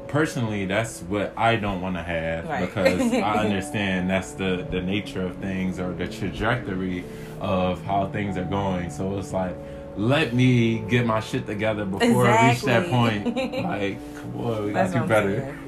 personally 0.08 0.64
that's 0.66 1.00
what 1.02 1.32
I 1.36 1.56
don't 1.56 1.80
want 1.80 1.96
to 1.96 2.02
have 2.02 2.46
Right. 2.48 2.60
because 2.66 3.00
I 3.12 3.44
understand 3.44 4.10
that's 4.10 4.32
the 4.32 4.66
the 4.70 4.80
nature 4.80 5.24
of 5.24 5.36
things 5.36 5.78
or 5.78 5.92
the 5.92 6.08
trajectory 6.08 7.04
of 7.40 7.82
how 7.84 8.08
things 8.08 8.36
are 8.36 8.44
going. 8.44 8.90
So 8.90 9.18
it's 9.18 9.32
like 9.32 9.54
let 9.96 10.32
me 10.32 10.78
get 10.88 11.04
my 11.06 11.18
shit 11.20 11.44
together 11.46 11.84
before 11.84 12.28
I 12.28 12.50
reach 12.50 12.62
that 12.62 12.88
point. 12.88 13.34
Like, 13.68 13.98
come 14.14 14.40
on, 14.46 14.64
we 14.66 14.72
gotta 14.72 14.92
do 15.00 15.06
better. 15.06 15.58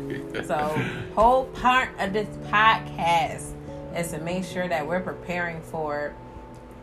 So, 0.45 0.57
whole 1.17 1.47
part 1.47 1.89
of 1.99 2.13
this 2.13 2.29
podcast 2.49 3.53
is 3.97 4.11
to 4.13 4.19
make 4.21 4.45
sure 4.45 4.69
that 4.69 4.87
we're 4.87 5.01
preparing 5.01 5.61
for 5.61 6.15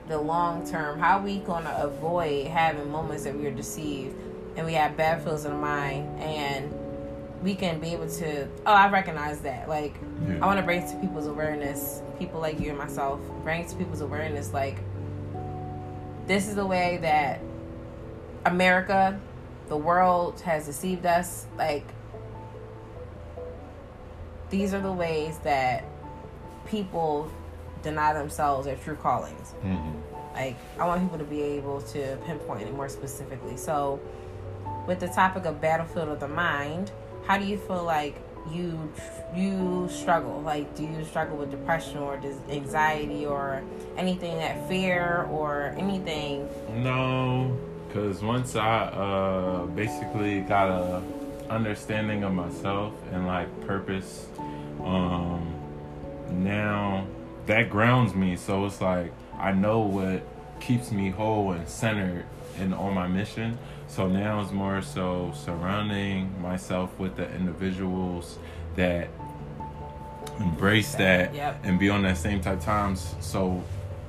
the 0.09 0.17
long 0.17 0.69
term. 0.69 0.99
How 0.99 1.21
we 1.21 1.39
gonna 1.39 1.73
avoid 1.81 2.47
having 2.47 2.91
moments 2.91 3.23
that 3.23 3.35
we 3.35 3.45
are 3.47 3.51
deceived 3.51 4.13
and 4.57 4.65
we 4.65 4.73
have 4.73 4.97
bad 4.97 5.23
feelings 5.23 5.45
in 5.45 5.51
the 5.51 5.57
mind 5.57 6.19
and 6.19 6.73
we 7.43 7.53
can 7.55 7.79
be 7.79 7.93
able 7.93 8.09
to. 8.09 8.45
Oh, 8.65 8.73
I 8.73 8.89
recognize 8.89 9.39
that. 9.41 9.69
Like, 9.69 9.95
Yeah. 10.27 10.35
I 10.41 10.45
want 10.45 10.59
to 10.59 10.65
bring 10.65 10.87
to 10.89 10.95
people's 10.97 11.27
awareness, 11.27 12.01
people 12.17 12.39
like 12.39 12.59
you 12.59 12.69
and 12.69 12.77
myself, 12.77 13.19
bring 13.43 13.65
to 13.67 13.75
people's 13.75 14.01
awareness, 14.01 14.53
like, 14.53 14.77
this 16.25 16.47
is 16.47 16.55
the 16.55 16.65
way 16.65 16.97
that 17.01 17.39
America, 18.45 19.19
the 19.69 19.77
world 19.77 20.39
has 20.41 20.65
deceived 20.65 21.05
us. 21.05 21.45
Like, 21.57 21.85
these 24.49 24.73
are 24.73 24.81
the 24.81 24.91
ways 24.91 25.37
that 25.39 25.83
people 26.65 27.29
deny 27.83 28.13
themselves 28.13 28.65
their 28.65 28.75
true 28.77 28.95
callings. 28.95 29.53
Mhm. 29.63 29.93
Like, 30.33 30.55
I 30.79 30.85
want 30.87 31.01
people 31.01 31.17
to 31.17 31.23
be 31.23 31.41
able 31.41 31.81
to 31.81 32.17
pinpoint 32.25 32.61
it 32.63 32.73
more 32.75 32.89
specifically. 32.89 33.57
So, 33.57 33.99
with 34.85 34.99
the 34.99 35.07
topic 35.07 35.45
of 35.45 35.59
battlefield 35.61 36.09
of 36.09 36.19
the 36.19 36.27
mind, 36.27 36.91
how 37.27 37.37
do 37.37 37.45
you 37.45 37.57
feel 37.57 37.83
like 37.83 38.15
you 38.51 38.91
you 39.35 39.89
struggle? 39.91 40.41
Like, 40.41 40.73
do 40.75 40.83
you 40.83 41.03
struggle 41.03 41.37
with 41.37 41.51
depression 41.51 41.97
or 41.97 42.17
dis- 42.17 42.37
anxiety 42.49 43.25
or 43.25 43.61
anything 43.97 44.37
that 44.37 44.67
fear 44.69 45.27
or 45.29 45.75
anything? 45.77 46.47
No, 46.77 47.55
because 47.87 48.21
once 48.21 48.55
I 48.55 48.85
uh, 48.85 49.65
basically 49.65 50.39
got 50.41 50.69
a 50.69 51.03
understanding 51.49 52.23
of 52.23 52.33
myself 52.33 52.93
and 53.11 53.27
like 53.27 53.49
purpose, 53.67 54.27
um, 54.83 55.53
now 56.31 57.05
that 57.45 57.69
grounds 57.69 58.15
me. 58.15 58.37
So 58.37 58.65
it's 58.65 58.79
like 58.79 59.11
I 59.37 59.51
know 59.51 59.81
what 59.81 60.23
keeps 60.61 60.91
me 60.91 61.09
whole 61.09 61.51
and 61.51 61.67
centered 61.67 62.25
and 62.59 62.73
on 62.73 62.93
my 62.93 63.07
mission. 63.07 63.57
So 63.87 64.07
now 64.07 64.41
it's 64.41 64.51
more 64.51 64.81
so 64.81 65.31
surrounding 65.35 66.39
myself 66.41 66.97
with 66.99 67.15
the 67.15 67.33
individuals 67.35 68.37
that 68.75 69.07
embrace 70.39 70.93
that 70.95 71.33
Yep. 71.33 71.59
and 71.63 71.79
be 71.79 71.89
on 71.89 72.03
that 72.03 72.17
same 72.17 72.41
type 72.41 72.61
times. 72.61 73.15
So 73.19 73.63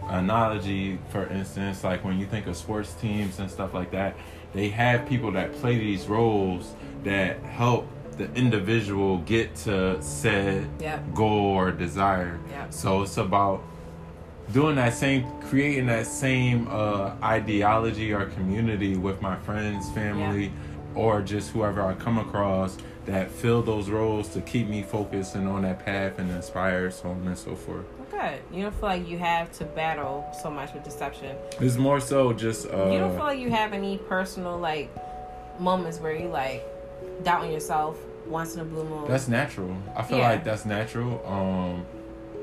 analogy, 0.09 0.99
for 1.11 1.27
instance, 1.27 1.85
like 1.85 2.05
when 2.05 2.19
you 2.19 2.27
think 2.27 2.47
of 2.47 2.57
sports 2.57 2.93
teams 2.95 3.39
and 3.39 3.51
stuff 3.51 3.75
like 3.75 3.91
that, 3.93 4.15
they 4.55 4.69
have 4.71 5.07
people 5.09 5.31
that 5.33 5.53
play 5.55 5.79
these 5.79 6.07
roles 6.07 6.75
that 7.05 7.41
help 7.43 7.87
the 8.17 8.33
individual 8.35 9.19
get 9.19 9.55
to 9.55 10.03
said 10.03 10.67
Yep. 10.81 11.15
goal 11.15 11.47
or 11.57 11.71
desire. 11.71 12.39
Yep. 12.51 12.73
So 12.73 13.03
it's 13.03 13.17
about 13.17 13.63
doing 14.53 14.77
that 14.77 14.95
same, 14.95 15.27
creating 15.43 15.87
that 15.87 16.07
same 16.07 16.67
uh, 16.71 17.13
ideology 17.23 18.13
or 18.13 18.27
community 18.27 18.97
with 18.97 19.21
my 19.21 19.37
friends, 19.37 19.91
family, 19.91 20.53
or 20.95 21.21
just 21.23 21.51
whoever 21.51 21.83
I 21.83 21.95
come 21.95 22.19
across 22.19 22.77
that 23.07 23.31
fill 23.31 23.63
those 23.63 23.89
roles 23.89 24.29
to 24.31 24.41
keep 24.43 24.69
me 24.69 24.83
focused 24.83 25.35
and 25.35 25.49
on 25.49 25.63
that 25.63 25.85
path 25.85 26.19
and 26.19 26.31
inspire, 26.31 26.91
so 26.91 27.11
on 27.11 27.27
and 27.27 27.39
so 27.39 27.55
forth. 27.55 27.87
Good. 28.11 28.41
You 28.53 28.63
don't 28.63 28.73
feel 28.75 28.89
like 28.89 29.09
you 29.09 29.17
have 29.19 29.51
to 29.53 29.65
battle 29.65 30.27
so 30.43 30.51
much 30.51 30.75
with 30.75 30.83
deception. 30.85 31.37
It's 31.61 31.77
more 31.77 32.01
so 32.01 32.33
just 32.33 32.67
uh, 32.67 32.91
you 32.91 32.99
don't 32.99 33.15
feel 33.15 33.25
like 33.25 33.39
you 33.39 33.51
have 33.51 33.73
any 33.73 33.97
personal 33.99 34.59
like 34.59 34.91
moments 35.59 35.99
where 36.01 36.15
you 36.15 36.29
like 36.29 36.67
doubting 37.23 37.53
yourself 37.53 37.97
once 38.27 38.55
in 38.55 38.61
a 38.61 38.65
blue 38.65 38.85
moon. 38.85 39.09
that's 39.09 39.29
natural. 39.29 39.75
I 39.97 40.03
feel 40.03 40.19
Yeah. 40.19 40.31
like 40.31 40.45
that's 40.45 40.67
natural. 40.67 41.23
Um, 41.27 41.87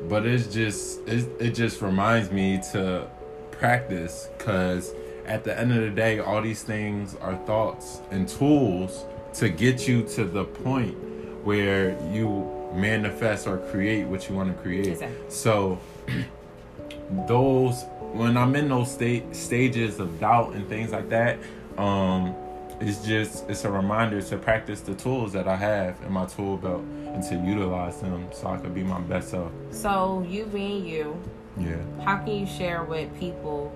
but 0.04 0.26
it's 0.26 0.54
just 0.54 1.00
it, 1.08 1.30
it 1.40 1.52
just 1.52 1.82
reminds 1.82 2.32
me 2.32 2.62
to 2.72 3.08
practice 3.52 4.30
because 4.38 4.94
at 5.26 5.44
the 5.44 5.58
end 5.58 5.72
of 5.72 5.82
the 5.82 5.90
day, 5.90 6.20
all 6.20 6.42
these 6.42 6.64
things 6.64 7.16
are 7.16 7.36
thoughts 7.46 8.02
and 8.12 8.28
tools 8.28 9.06
to 9.36 9.50
get 9.50 9.88
you 9.88 10.04
to 10.04 10.24
the 10.24 10.46
point 10.46 10.96
where 11.44 12.00
you 12.12 12.52
manifest 12.74 13.48
or 13.48 13.58
create 13.58 14.06
what 14.06 14.30
you 14.30 14.36
want 14.36 14.56
to 14.56 14.62
create. 14.62 14.88
Exactly. 14.88 15.18
So 15.30 15.80
those 17.28 17.84
when 18.14 18.38
I'm 18.38 18.56
in 18.56 18.70
those 18.70 18.92
state 18.92 19.36
stages 19.36 20.00
of 20.00 20.20
doubt 20.22 20.54
and 20.54 20.68
things 20.70 20.92
like 20.92 21.10
that, 21.10 21.38
um, 21.78 22.34
it's 22.82 23.06
just 23.06 23.50
it's 23.50 23.64
a 23.66 23.72
reminder 23.72 24.22
to 24.22 24.38
practice 24.38 24.82
the 24.82 24.96
tools 24.96 25.32
that 25.34 25.48
I 25.48 25.56
have 25.56 26.02
in 26.06 26.12
my 26.12 26.26
tool 26.26 26.58
belt 26.58 26.82
and 26.82 27.24
to 27.24 27.36
utilize 27.36 28.00
them 28.02 28.28
so 28.34 28.48
I 28.48 28.58
could 28.58 28.74
be 28.76 28.84
my 28.84 29.00
best 29.02 29.30
self. 29.30 29.52
so 29.72 30.26
you 30.28 30.46
being 30.46 30.86
you, 30.86 31.16
Yeah. 31.58 31.78
how 32.04 32.18
can 32.18 32.36
you 32.36 32.46
share 32.46 32.84
with 32.84 33.18
people 33.20 33.72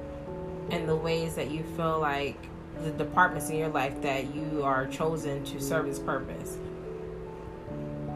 in 0.69 0.85
the 0.85 0.95
ways 0.95 1.35
that 1.35 1.49
you 1.49 1.63
feel 1.77 1.99
like 1.99 2.37
the 2.83 2.91
departments 2.91 3.49
in 3.49 3.57
your 3.57 3.69
life 3.69 4.01
that 4.01 4.33
you 4.35 4.63
are 4.63 4.85
chosen 4.87 5.43
to 5.45 5.61
serve 5.61 5.85
this 5.85 5.99
purpose? 5.99 6.57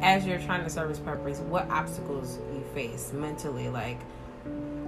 As 0.01 0.25
you're 0.25 0.39
trying 0.39 0.63
to 0.65 0.69
serve 0.69 0.89
this 0.89 0.99
purpose, 0.99 1.39
what 1.39 1.69
obstacles 1.69 2.37
you 2.53 2.61
face 2.73 3.13
mentally, 3.13 3.69
like 3.69 3.99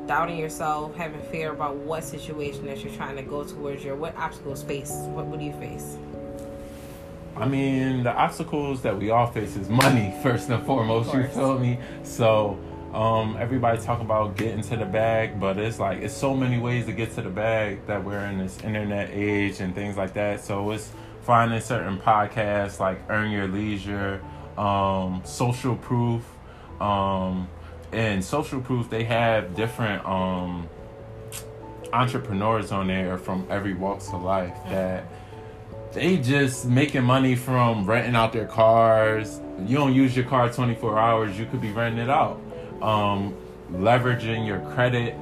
doubting 0.07 0.37
yourself, 0.37 0.95
having 0.95 1.21
fear 1.31 1.51
about 1.51 1.75
what 1.75 2.03
situation 2.03 2.65
that 2.65 2.83
you're 2.83 2.93
trying 2.93 3.15
to 3.15 3.23
go 3.23 3.43
towards 3.43 3.83
your 3.83 3.95
what 3.95 4.15
obstacles 4.17 4.63
face? 4.63 4.91
What 4.91 5.25
would 5.27 5.41
you 5.41 5.53
face? 5.53 5.97
I 7.35 7.45
mean, 7.47 8.03
the 8.03 8.13
obstacles 8.13 8.81
that 8.83 8.97
we 8.97 9.09
all 9.09 9.27
face 9.27 9.55
is 9.55 9.67
money 9.67 10.13
first 10.23 10.49
and 10.49 10.65
foremost. 10.65 11.13
You 11.13 11.27
feel 11.27 11.59
me? 11.59 11.79
So, 12.03 12.57
um, 12.93 13.35
everybody 13.37 13.81
talk 13.81 13.99
about 13.99 14.37
getting 14.37 14.61
to 14.61 14.77
the 14.77 14.85
bag, 14.85 15.37
but 15.37 15.57
it's 15.57 15.79
like 15.79 16.01
it's 16.01 16.13
so 16.13 16.33
many 16.33 16.59
ways 16.59 16.85
to 16.85 16.93
get 16.93 17.13
to 17.15 17.21
the 17.21 17.29
bag 17.29 17.85
that 17.87 18.01
we're 18.03 18.25
in 18.25 18.37
this 18.37 18.57
internet 18.63 19.09
age 19.11 19.59
and 19.59 19.75
things 19.75 19.97
like 19.97 20.13
that. 20.13 20.41
So 20.41 20.71
it's 20.71 20.91
finding 21.23 21.59
certain 21.59 21.97
podcasts 21.97 22.79
like 22.79 23.01
Earn 23.09 23.31
Your 23.31 23.47
Leisure, 23.47 24.21
um, 24.57 25.21
Social 25.25 25.75
Proof, 25.75 26.23
um, 26.79 27.49
and 27.95 28.23
Social 28.23 28.60
Proof. 28.62 28.89
They 28.89 29.05
have 29.05 29.55
different 29.55 30.05
um, 30.05 30.69
entrepreneurs 31.93 32.71
on 32.71 32.88
there 32.88 33.17
from 33.17 33.47
every 33.49 33.73
walks 33.73 34.10
of 34.10 34.21
life 34.21 34.55
that 34.69 35.05
they 35.93 36.17
just 36.17 36.65
making 36.65 37.03
money 37.03 37.36
from 37.36 37.86
renting 37.86 38.15
out 38.15 38.34
their 38.34 38.45
cars. 38.45 39.39
You 39.65 39.77
don't 39.77 39.93
use 39.93 40.15
your 40.15 40.25
car 40.25 40.51
24 40.51 40.99
hours, 40.99 41.39
you 41.39 41.45
could 41.45 41.62
be 41.62 41.71
renting 41.71 42.03
it 42.03 42.10
out. 42.10 42.41
Um, 42.81 43.34
leveraging 43.71 44.45
your 44.45 44.60
credit, 44.73 45.15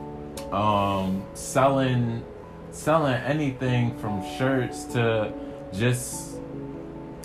um, 0.52 1.24
selling 1.36 2.26
selling 2.72 3.14
anything 3.14 3.96
from 4.00 4.24
shirts 4.36 4.86
to 4.86 5.32
just 5.72 6.40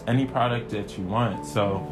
any 0.06 0.26
product 0.26 0.68
that 0.70 0.98
you 0.98 1.04
want. 1.04 1.46
So 1.46 1.86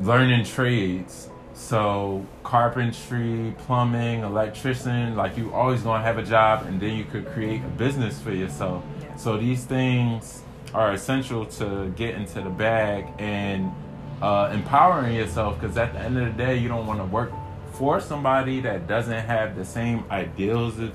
learning 0.00 0.44
trades. 0.44 1.30
So 1.54 2.26
carpentry, 2.42 3.54
plumbing, 3.58 4.20
electrician, 4.22 5.16
like 5.16 5.36
you 5.36 5.52
always 5.54 5.82
gonna 5.82 6.02
have 6.02 6.18
a 6.18 6.24
job 6.24 6.66
and 6.66 6.80
then 6.80 6.96
you 6.96 7.04
could 7.04 7.26
create 7.26 7.62
a 7.62 7.68
business 7.68 8.20
for 8.20 8.32
yourself. 8.32 8.82
Yeah. 9.00 9.16
So 9.16 9.38
these 9.38 9.64
things 9.64 10.42
are 10.74 10.92
essential 10.92 11.46
to 11.46 11.92
get 11.96 12.16
into 12.16 12.40
the 12.40 12.50
bag 12.50 13.06
and 13.18 13.72
uh, 14.20 14.50
empowering 14.52 15.14
yourself 15.14 15.60
because 15.60 15.76
at 15.76 15.92
the 15.92 16.00
end 16.00 16.18
of 16.18 16.26
the 16.26 16.42
day, 16.42 16.58
you 16.58 16.68
don't 16.68 16.86
want 16.86 16.98
to 16.98 17.06
work 17.06 17.32
for 17.72 18.00
somebody 18.00 18.60
that 18.60 18.86
doesn't 18.88 19.24
have 19.26 19.56
the 19.56 19.64
same 19.64 20.04
ideals 20.10 20.78
as, 20.80 20.90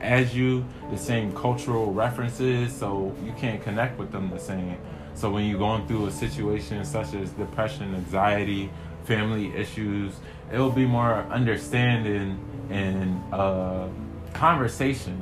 as 0.00 0.34
you, 0.34 0.64
the 0.90 0.98
same 0.98 1.32
cultural 1.32 1.92
references, 1.92 2.72
so 2.74 3.14
you 3.24 3.32
can't 3.32 3.62
connect 3.62 3.98
with 3.98 4.10
them 4.10 4.30
the 4.30 4.38
same. 4.38 4.76
So 5.14 5.30
when 5.30 5.46
you're 5.46 5.58
going 5.58 5.86
through 5.86 6.06
a 6.06 6.10
situation 6.10 6.84
such 6.84 7.14
as 7.14 7.30
depression, 7.30 7.94
anxiety, 7.94 8.70
family 9.04 9.54
issues, 9.54 10.14
it'll 10.52 10.70
be 10.70 10.86
more 10.86 11.14
understanding 11.30 12.38
and 12.70 13.22
uh, 13.34 13.86
conversation. 14.34 15.20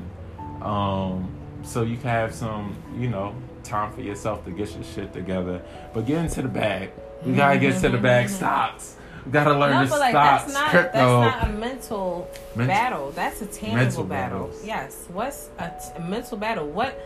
Um, 0.62 1.28
so 1.62 1.82
you 1.82 1.96
can 1.96 2.08
have 2.10 2.34
some, 2.34 2.76
you 2.96 3.08
know, 3.08 3.34
time 3.64 3.92
for 3.92 4.00
yourself 4.00 4.44
to 4.44 4.50
get 4.50 4.72
your 4.74 4.84
shit 4.84 5.12
together. 5.12 5.62
But 5.92 6.06
get 6.06 6.18
into 6.18 6.42
the 6.42 6.48
bag. 6.48 6.90
We 7.24 7.34
gotta 7.34 7.58
get 7.58 7.80
to 7.82 7.88
the 7.88 7.98
bag. 7.98 8.28
Stocks. 8.28 8.96
We 9.26 9.32
gotta 9.32 9.58
learn 9.58 9.72
No, 9.72 9.88
but 9.90 9.98
like 9.98 10.12
stocks, 10.12 10.44
that's 10.44 10.54
not 10.54 10.70
crypto. 10.70 11.20
that's 11.20 11.42
not 11.42 11.50
a 11.50 11.52
mental 11.52 12.30
Men- 12.54 12.66
battle. 12.68 13.10
That's 13.10 13.42
a 13.42 13.46
tangible 13.46 13.76
Mental 13.76 14.04
battle. 14.04 14.38
battles. 14.46 14.64
Yes. 14.64 15.04
What's 15.12 15.50
a, 15.58 15.68
t- 15.70 15.96
a 15.96 16.00
mental 16.00 16.38
battle? 16.38 16.68
What 16.68 16.98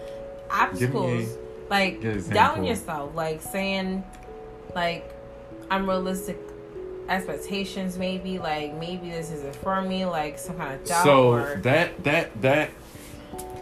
obstacles? 0.51 1.29
like 1.71 2.03
doubting 2.31 2.65
yourself, 2.65 3.15
like 3.15 3.41
saying, 3.41 4.05
like 4.75 5.11
unrealistic 5.71 6.37
expectations. 7.09 7.99
Maybe 7.99 8.39
like 8.39 8.75
maybe 8.75 9.11
this 9.11 9.31
isn't 9.31 9.57
for 9.57 9.81
me. 9.83 10.05
Like 10.05 10.39
some 10.39 10.57
kind 10.57 10.75
of 10.75 10.85
doubt. 10.85 11.05
so 11.05 11.33
or, 11.33 11.57
that 11.63 12.03
that 12.05 12.43
that 12.43 12.71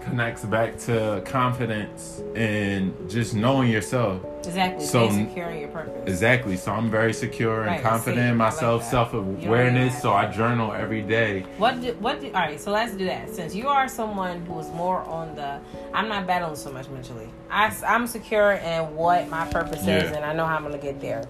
connects 0.02 0.44
back 0.44 0.78
to 0.78 1.22
confidence 1.24 2.22
and 2.34 2.94
just 3.08 3.34
knowing 3.34 3.70
yourself. 3.70 4.22
Exactly. 4.44 4.84
So- 4.84 5.08
Being 5.08 5.28
secure 5.28 5.50
in 5.50 5.60
your 5.60 5.68
purpose. 5.68 6.02
Exactly. 6.08 6.56
So 6.56 6.72
I'm 6.72 6.90
very 6.90 7.12
secure 7.12 7.60
and 7.62 7.70
Right, 7.72 7.82
confident 7.82 8.20
in 8.20 8.26
I 8.26 8.28
like 8.30 8.36
myself, 8.38 8.84
self-awareness 8.84 10.00
So 10.00 10.12
I 10.12 10.30
journal 10.30 10.72
every 10.72 11.02
day. 11.02 11.44
What 11.58 11.80
do, 11.80 11.92
what 11.94 12.20
do, 12.20 12.28
all 12.28 12.32
right, 12.32 12.58
so 12.58 12.70
let's 12.70 12.94
do 12.94 13.04
that. 13.06 13.30
Since 13.30 13.54
you 13.54 13.68
are 13.68 13.88
someone 13.88 14.44
who 14.46 14.58
is 14.58 14.68
more 14.70 15.00
on 15.02 15.34
the, 15.34 15.60
I'm 15.92 16.08
not 16.08 16.26
battling 16.26 16.56
so 16.56 16.72
much 16.72 16.88
mentally. 16.88 17.28
I, 17.50 17.74
i'm 17.86 18.06
secure 18.06 18.52
in 18.52 18.94
what 18.94 19.28
my 19.28 19.46
purpose 19.50 19.80
is 19.82 20.12
and 20.12 20.24
I 20.24 20.32
know 20.32 20.46
how 20.46 20.56
I'm 20.56 20.70
to 20.72 20.78
get 20.78 21.00
there. 21.00 21.24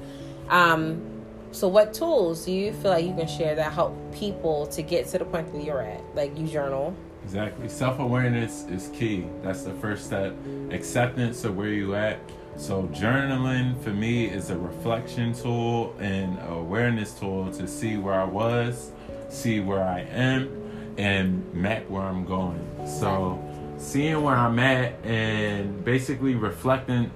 Um, 0.49 1.10
so 1.53 1.69
what 1.69 1.93
tools 1.93 2.45
do 2.45 2.53
you 2.53 2.73
feel 2.73 2.93
like 2.93 3.05
you 3.05 3.15
can 3.15 3.27
share 3.27 3.55
that 3.55 3.73
help 3.73 3.97
people 4.15 4.67
to 4.69 4.83
get 4.83 5.09
to 5.09 5.19
the 5.19 5.25
point 5.25 5.53
that 5.53 5.65
you're 5.65 5.83
at? 5.83 6.03
Like 6.15 6.39
you 6.39 6.47
journal. 6.47 6.95
Exactly. 7.25 7.69
Self 7.69 7.99
awareness 7.99 8.65
is 8.69 8.89
key. 8.89 9.27
That's 9.43 9.63
the 9.63 9.75
first 9.75 10.07
step. 10.07 10.35
Acceptance 10.71 11.45
of 11.45 11.57
where 11.57 11.69
you 11.69 11.95
at. 11.95 12.19
So 12.57 12.85
journaling 12.89 13.81
for 13.83 13.91
me 13.91 14.27
is 14.27 14.51
a 14.51 14.57
reflection 14.59 15.33
tool 15.33 15.95
and 15.99 16.39
awareness 16.49 17.13
tool 17.15 17.51
to 17.53 17.67
see 17.67 17.97
where 17.97 18.15
I 18.15 18.25
was, 18.25 18.91
see 19.29 19.61
where 19.61 19.83
I 19.83 20.01
am, 20.01 20.95
and 20.99 21.55
map 21.55 21.89
where 21.89 22.03
I'm 22.03 22.25
going. 22.25 22.61
So 22.87 23.43
seeing 23.79 24.23
where 24.23 24.37
I'm 24.37 24.59
at 24.59 24.95
and 25.05 25.85
basically 25.85 26.35
reflecting 26.35 27.11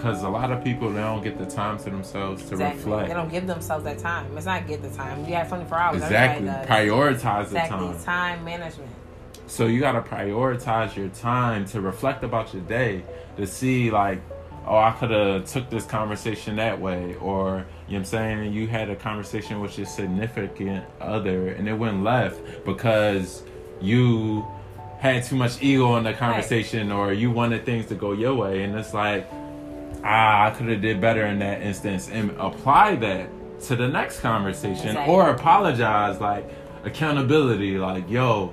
because 0.00 0.22
a 0.22 0.28
lot 0.28 0.50
of 0.50 0.64
people 0.64 0.90
they 0.90 1.00
don't 1.00 1.22
get 1.22 1.36
the 1.36 1.44
time 1.44 1.76
to 1.76 1.84
themselves 1.90 2.42
to 2.44 2.52
Exactly. 2.52 2.78
reflect. 2.84 3.08
They 3.08 3.14
don't 3.14 3.30
give 3.30 3.46
themselves 3.46 3.84
that 3.84 3.98
time. 3.98 4.34
It's 4.34 4.46
not 4.46 4.66
get 4.66 4.80
the 4.80 4.88
time. 4.90 5.26
You 5.26 5.34
have 5.34 5.48
24 5.48 5.78
hours. 5.78 5.96
Exactly. 6.02 6.46
Prioritize 6.48 7.50
the 7.50 7.58
Exactly. 7.58 7.88
time. 7.88 8.02
Time 8.02 8.44
management. 8.44 8.90
So 9.46 9.66
you 9.66 9.78
gotta 9.80 10.00
prioritize 10.00 10.96
your 10.96 11.08
time 11.08 11.66
to 11.66 11.82
reflect 11.82 12.24
about 12.24 12.54
your 12.54 12.62
day 12.62 13.02
to 13.36 13.46
see 13.46 13.90
like, 13.90 14.22
oh, 14.66 14.78
I 14.78 14.92
could 14.92 15.10
have 15.10 15.44
took 15.44 15.68
this 15.68 15.84
conversation 15.84 16.56
that 16.56 16.80
way, 16.80 17.16
or 17.20 17.48
you 17.50 17.54
know 17.54 17.64
what 17.88 17.96
I'm 17.98 18.04
saying, 18.04 18.52
you 18.54 18.68
had 18.68 18.88
a 18.88 18.96
conversation 18.96 19.60
with 19.60 19.76
your 19.76 19.86
significant 19.86 20.84
other 21.00 21.48
and 21.48 21.68
it 21.68 21.74
went 21.74 22.02
left 22.02 22.64
because 22.64 23.42
you 23.82 24.46
had 24.98 25.24
too 25.24 25.34
much 25.36 25.62
ego 25.62 25.96
in 25.96 26.04
the 26.04 26.12
conversation 26.12 26.92
or 26.92 27.12
you 27.12 27.30
wanted 27.30 27.64
things 27.66 27.86
to 27.86 27.94
go 27.94 28.12
your 28.12 28.34
way 28.34 28.62
and 28.64 28.78
it's 28.78 28.92
like 28.94 29.26
ah 30.04 30.46
i 30.46 30.50
could 30.50 30.68
have 30.68 30.80
did 30.80 31.00
better 31.00 31.26
in 31.26 31.38
that 31.38 31.60
instance 31.62 32.08
and 32.10 32.30
apply 32.38 32.96
that 32.96 33.28
to 33.60 33.76
the 33.76 33.86
next 33.88 34.20
conversation 34.20 34.88
Exactly. 34.88 35.14
or 35.14 35.30
apologize 35.30 36.20
like 36.20 36.48
accountability 36.84 37.78
like 37.78 38.08
yo 38.10 38.52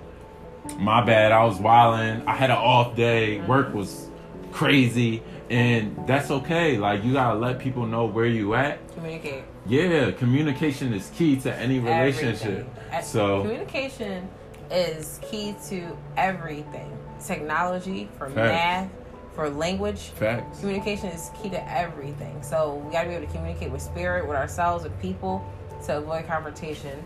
my 0.80 1.04
bad 1.06 1.32
i 1.32 1.44
was 1.46 1.58
wilding 1.60 2.22
i 2.28 2.36
had 2.36 2.50
an 2.50 2.58
off 2.58 2.96
day 2.96 3.40
work 3.42 3.74
was 3.74 4.10
crazy 4.52 5.24
and 5.50 5.96
that's 6.06 6.30
okay 6.30 6.78
like 6.78 7.04
you 7.04 7.14
gotta 7.14 7.38
let 7.40 7.58
people 7.60 7.86
know 7.86 8.06
where 8.06 8.26
you 8.26 8.54
at 8.54 8.80
Communicate. 8.96 9.44
yeah 9.66 10.12
communication 10.12 10.94
is 10.94 11.10
key 11.16 11.38
to 11.38 11.54
any 11.56 11.80
relationship 11.80 12.68
Everything. 12.92 13.04
So 13.04 13.42
communication 13.44 14.28
is 14.72 15.20
key 15.30 15.56
to 15.70 15.98
everything. 16.18 16.92
Technology 17.26 18.10
for 18.18 18.30
Facts. 18.30 18.36
math, 18.36 18.90
for 19.38 19.50
language. 19.52 20.00
facts 20.16 20.60
Communication 20.60 21.10
is 21.10 21.30
key 21.42 21.50
to 21.52 21.72
everything. 21.72 22.42
So 22.42 22.82
we 22.86 22.92
gotta 22.92 23.08
be 23.08 23.16
able 23.16 23.28
to 23.28 23.32
communicate 23.32 23.72
with 23.72 23.82
spirit, 23.82 24.28
with 24.28 24.36
ourselves, 24.36 24.84
with 24.84 25.00
people, 25.00 25.46
to 25.86 25.98
avoid 26.00 26.26
confrontation, 26.28 27.02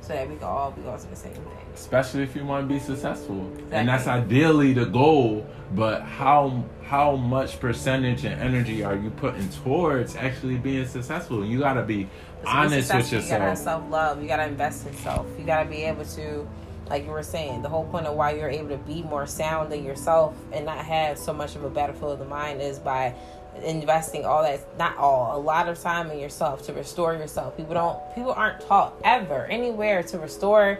so 0.00 0.14
that 0.14 0.28
we 0.28 0.36
can 0.36 0.44
all 0.44 0.70
be 0.70 0.80
going 0.82 0.98
to 0.98 1.06
the 1.08 1.16
same 1.16 1.32
thing. 1.34 1.44
especially 1.74 2.22
if 2.22 2.34
you 2.34 2.44
want 2.44 2.66
to 2.66 2.74
be 2.74 2.80
successful 2.80 3.50
and 3.70 3.88
that's 3.88 4.06
ideally 4.06 4.72
the 4.74 4.84
goal 4.84 5.46
but 5.74 6.02
how 6.02 6.62
how 6.84 7.16
much 7.16 7.58
percentage 7.60 8.24
and 8.24 8.38
energy 8.40 8.84
are 8.84 8.94
you 8.96 9.10
putting 9.10 9.48
towards 9.50 10.14
actually 10.16 10.56
being 10.56 10.86
successful 10.86 11.44
you 11.44 11.58
got 11.58 11.74
to 11.74 11.82
be 11.82 12.04
To 12.42 12.48
honest 12.48 12.76
with 12.94 13.06
successful, 13.06 13.18
You 13.20 13.28
gotta 13.30 13.44
have 13.44 13.58
self 13.58 13.90
love. 13.90 14.22
You 14.22 14.28
gotta 14.28 14.46
invest 14.46 14.86
in 14.86 14.94
self. 14.94 15.26
You 15.38 15.44
gotta 15.46 15.68
be 15.68 15.82
able 15.84 16.04
to, 16.04 16.46
like 16.90 17.04
you 17.04 17.10
were 17.10 17.22
saying, 17.22 17.62
the 17.62 17.68
whole 17.68 17.84
point 17.84 18.06
of 18.06 18.14
why 18.14 18.32
you're 18.32 18.48
able 18.50 18.68
to 18.70 18.76
be 18.78 19.02
more 19.02 19.26
sound 19.26 19.72
in 19.72 19.84
yourself 19.84 20.34
and 20.52 20.66
not 20.66 20.78
have 20.78 21.18
so 21.18 21.32
much 21.32 21.56
of 21.56 21.64
a 21.64 21.70
battlefield 21.70 22.12
of 22.12 22.18
the 22.18 22.24
mind 22.26 22.60
is 22.60 22.78
by 22.78 23.14
investing 23.62 24.24
all 24.24 24.42
that 24.42 24.60
not 24.78 24.96
all 24.98 25.36
a 25.36 25.40
lot 25.40 25.68
of 25.68 25.78
time 25.80 26.10
in 26.10 26.18
yourself 26.18 26.62
to 26.66 26.72
restore 26.72 27.14
yourself. 27.14 27.56
People 27.56 27.74
don't 27.74 27.98
people 28.14 28.32
aren't 28.32 28.60
taught 28.66 28.94
ever 29.04 29.46
anywhere 29.46 30.02
to 30.02 30.18
restore 30.18 30.78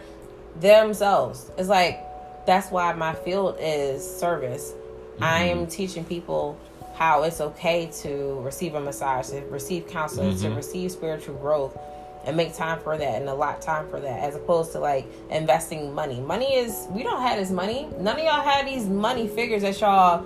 themselves. 0.60 1.50
It's 1.56 1.68
like 1.68 2.00
that's 2.46 2.70
why 2.70 2.92
my 2.94 3.14
field 3.14 3.56
is 3.60 4.04
service. 4.18 4.72
I 5.20 5.44
am 5.44 5.66
teaching 5.66 6.04
people 6.04 6.58
how 6.94 7.22
it's 7.22 7.40
okay 7.40 7.86
to 8.02 8.40
receive 8.40 8.74
a 8.74 8.80
massage 8.80 9.28
to 9.30 9.40
receive 9.46 9.86
counseling 9.88 10.36
to 10.38 10.48
Mhm. 10.48 10.56
receive 10.56 10.92
spiritual 10.92 11.34
growth 11.36 11.76
and 12.26 12.36
make 12.36 12.54
time 12.54 12.80
for 12.80 12.96
that 12.96 13.20
and 13.20 13.28
a 13.28 13.34
lot 13.34 13.60
time 13.60 13.88
for 13.88 14.00
that 14.00 14.20
as 14.20 14.34
opposed 14.34 14.72
to 14.72 14.78
like 14.78 15.06
investing 15.30 15.94
money. 15.94 16.20
Money 16.20 16.54
is 16.54 16.86
we 16.90 17.02
don't 17.02 17.20
have 17.22 17.38
this 17.38 17.50
money. 17.50 17.88
None 17.98 18.18
of 18.18 18.24
y'all 18.24 18.42
have 18.42 18.66
these 18.66 18.86
money 18.86 19.28
figures 19.28 19.62
that 19.62 19.80
y'all 19.80 20.24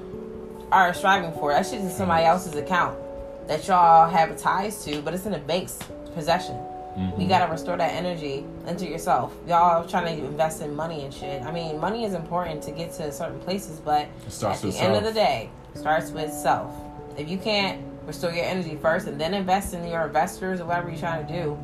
are 0.71 0.93
striving 0.95 1.33
for. 1.33 1.53
That 1.53 1.67
shit's 1.67 1.85
in 1.85 1.91
somebody 1.91 2.25
else's 2.25 2.55
account 2.55 2.99
that 3.49 3.67
y'all 3.67 4.09
have 4.09 4.37
ties 4.39 4.85
to 4.85 5.01
but 5.03 5.15
it's 5.15 5.27
in 5.27 5.35
a 5.35 5.39
bank's 5.39 5.79
possession. 6.15 6.57
Mhm. 6.97 7.21
you 7.21 7.29
gotta 7.29 7.51
restore 7.51 7.77
that 7.77 7.93
energy 7.93 8.45
into 8.67 8.85
yourself. 8.87 9.33
Y'all 9.47 9.87
trying 9.87 10.07
to 10.19 10.25
invest 10.25 10.63
in 10.63 10.75
money 10.75 11.05
and 11.05 11.15
shit. 11.15 11.43
I 11.45 11.53
mean 11.53 11.79
money 11.81 12.05
is 12.05 12.13
important 12.13 12.61
to 12.65 12.73
get 12.73 12.93
to 12.95 13.13
certain 13.13 13.39
places 13.41 13.79
but 13.79 14.07
at 14.57 14.61
the 14.63 14.69
end 14.81 14.97
of 14.97 15.05
the 15.05 15.13
day 15.13 15.51
starts 15.75 16.11
with 16.11 16.33
self. 16.33 16.73
If 17.17 17.29
you 17.29 17.39
can't 17.39 17.81
restore 18.05 18.33
your 18.33 18.45
energy 18.47 18.77
first 18.83 19.07
and 19.07 19.21
then 19.21 19.33
invest 19.35 19.75
in 19.75 19.87
your 19.87 20.07
investors 20.07 20.61
or 20.61 20.65
whatever 20.65 20.89
you're 20.91 20.99
trying 20.99 21.25
to 21.27 21.33
do 21.33 21.59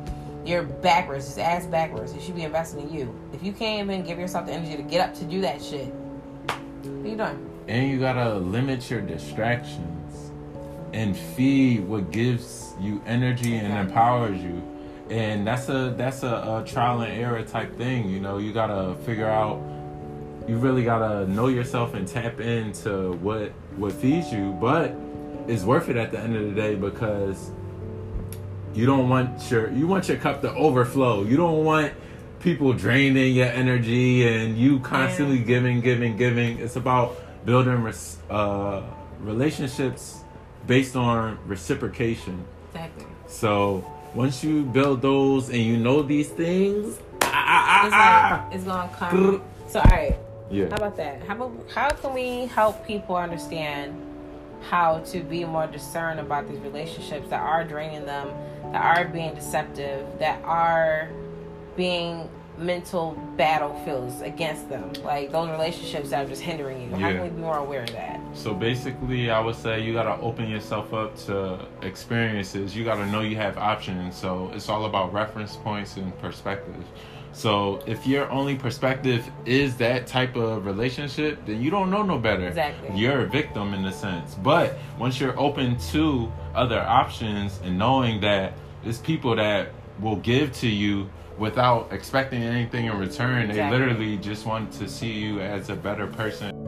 you're 0.45 0.63
backwards 0.63 1.25
just 1.25 1.39
ass 1.39 1.65
backwards 1.65 2.13
you 2.13 2.21
should 2.21 2.35
be 2.35 2.43
investing 2.43 2.81
in 2.81 2.93
you. 2.93 3.19
If 3.33 3.43
you 3.43 3.51
can't 3.51 3.89
even 3.89 4.05
give 4.05 4.19
yourself 4.19 4.45
the 4.45 4.53
energy 4.53 4.75
to 4.77 4.83
get 4.83 5.01
up 5.01 5.13
to 5.15 5.25
do 5.25 5.41
that 5.41 5.61
shit 5.61 5.87
what 5.87 7.05
are 7.05 7.07
you 7.07 7.15
doing? 7.17 7.49
And 7.67 7.89
you 7.91 7.99
got 7.99 8.13
to 8.13 8.35
limit 8.35 8.89
your 8.91 9.01
distractions 9.01 10.31
and 10.93 11.17
feed 11.17 11.83
what 11.87 12.11
gives 12.11 12.73
you 12.79 13.01
energy 13.05 13.55
and 13.55 13.65
Exactly. 13.67 13.89
empowers 13.89 14.41
you. 14.41 14.61
And 15.09 15.45
that's 15.45 15.67
a 15.69 15.93
that's 15.97 16.23
a, 16.23 16.27
a 16.27 16.63
trial 16.65 17.01
and 17.01 17.11
error 17.11 17.43
type 17.43 17.75
thing 17.77 18.09
you 18.09 18.19
know 18.19 18.37
you 18.39 18.53
got 18.53 18.67
to 18.67 18.95
figure 19.03 19.27
out 19.27 19.61
you 20.47 20.57
really 20.57 20.83
gotta 20.83 21.27
know 21.27 21.47
yourself 21.47 21.93
and 21.95 22.07
tap 22.07 22.39
into 22.39 23.13
what 23.13 23.49
what 23.77 23.91
feeds 23.93 24.31
you 24.31 24.51
but 24.61 24.95
it's 25.47 25.63
worth 25.63 25.89
it 25.89 25.95
at 25.97 26.11
the 26.11 26.19
end 26.19 26.35
of 26.35 26.43
the 26.43 26.59
day 26.59 26.73
because 26.75 27.51
you 28.75 28.85
don't 28.85 29.09
want 29.09 29.49
your 29.49 29.71
you 29.71 29.87
want 29.87 30.07
your 30.09 30.17
cup 30.17 30.41
to 30.41 30.51
overflow. 30.53 31.23
You 31.23 31.37
don't 31.37 31.63
want 31.63 31.93
people 32.39 32.73
draining 32.73 33.33
your 33.33 33.47
energy 33.47 34.27
and 34.27 34.57
you 34.57 34.79
constantly 34.79 35.37
Yeah. 35.37 35.45
giving 35.45 35.81
giving 35.81 36.17
giving. 36.17 36.59
It's 36.59 36.75
about 36.75 37.15
building 37.45 37.81
res- 37.83 38.17
uh, 38.29 38.81
relationships 39.21 40.21
based 40.67 40.95
on 40.95 41.37
reciprocation. 41.47 42.43
Exactly. 42.73 43.05
So 43.27 43.83
once 44.13 44.43
you 44.43 44.63
build 44.63 45.01
those 45.01 45.49
and 45.49 45.57
you 45.59 45.77
know 45.77 46.01
these 46.01 46.29
things 46.29 46.99
ah, 47.21 47.27
ah, 47.33 47.85
it's 47.85 47.93
ah, 47.95 47.99
ah. 48.49 48.53
it's 48.53 48.63
gonna 48.63 48.89
come. 48.97 49.41
So 49.69 49.79
all 49.79 49.85
right. 49.91 50.17
Yeah. 50.51 50.65
How 50.69 50.75
about 50.75 50.97
that? 50.97 51.23
How 51.27 51.33
about 51.35 51.51
how 51.73 51.89
can 51.89 52.13
we 52.13 52.45
help 52.47 52.85
people 52.85 53.15
understand 53.15 53.95
how 54.61 54.99
to 54.99 55.21
be 55.21 55.45
more 55.45 55.67
discerned 55.67 56.19
about 56.19 56.47
these 56.47 56.59
relationships 56.59 57.29
that 57.29 57.41
are 57.41 57.63
draining 57.63 58.05
them, 58.05 58.29
that 58.71 58.97
are 58.97 59.05
being 59.05 59.33
deceptive, 59.35 60.07
that 60.19 60.41
are 60.43 61.09
being 61.75 62.29
mental 62.57 63.11
battlefields 63.35 64.21
against 64.21 64.69
them, 64.69 64.91
like 65.03 65.29
those 65.31 65.49
relationships 65.49 66.09
that 66.09 66.25
are 66.25 66.29
just 66.29 66.41
hindering 66.41 66.81
you. 66.81 66.89
How 66.95 67.09
Yeah. 67.09 67.13
can 67.15 67.23
we 67.23 67.29
be 67.29 67.41
more 67.41 67.57
aware 67.57 67.81
of 67.83 67.91
that? 67.91 68.19
So 68.33 68.53
basically, 68.53 69.29
I 69.29 69.41
would 69.41 69.55
say 69.55 69.81
you 69.81 69.93
gotta 69.93 70.19
open 70.21 70.49
yourself 70.49 70.93
up 70.93 71.17
to 71.25 71.59
experiences. 71.81 72.75
You 72.75 72.85
gotta 72.85 73.05
know 73.07 73.19
you 73.21 73.35
have 73.35 73.57
options. 73.57 74.15
So 74.15 74.51
it's 74.53 74.69
all 74.69 74.85
about 74.85 75.11
reference 75.13 75.57
points 75.57 75.97
and 75.97 76.17
perspectives. 76.19 76.85
So 77.35 77.83
if 77.85 78.07
your 78.07 78.31
only 78.31 78.55
perspective 78.55 79.29
is 79.45 79.75
that 79.75 80.07
type 80.07 80.37
of 80.37 80.65
relationship, 80.65 81.45
then 81.45 81.61
you 81.61 81.69
don't 81.69 81.89
know 81.89 82.01
no 82.01 82.17
better. 82.17 82.47
Exactly. 82.47 82.97
You're 82.97 83.25
a 83.25 83.27
victim 83.27 83.73
in 83.73 83.83
a 83.83 83.91
sense. 83.91 84.35
But 84.35 84.77
once 84.97 85.19
you're 85.19 85.37
open 85.37 85.77
to 85.91 86.31
other 86.55 86.79
options 86.79 87.59
and 87.65 87.77
knowing 87.77 88.21
that 88.21 88.53
it's 88.85 88.99
people 88.99 89.35
that 89.35 89.73
will 89.99 90.15
give 90.15 90.53
to 90.59 90.67
you 90.67 91.09
without 91.37 91.91
expecting 91.91 92.41
anything 92.41 92.85
in 92.85 92.97
return, 92.97 93.49
they 93.49 93.69
literally 93.69 94.15
just 94.17 94.45
want 94.45 94.71
to 94.71 94.87
see 94.87 95.11
you 95.11 95.41
as 95.41 95.69
a 95.69 95.75
better 95.75 96.07
person. 96.07 96.64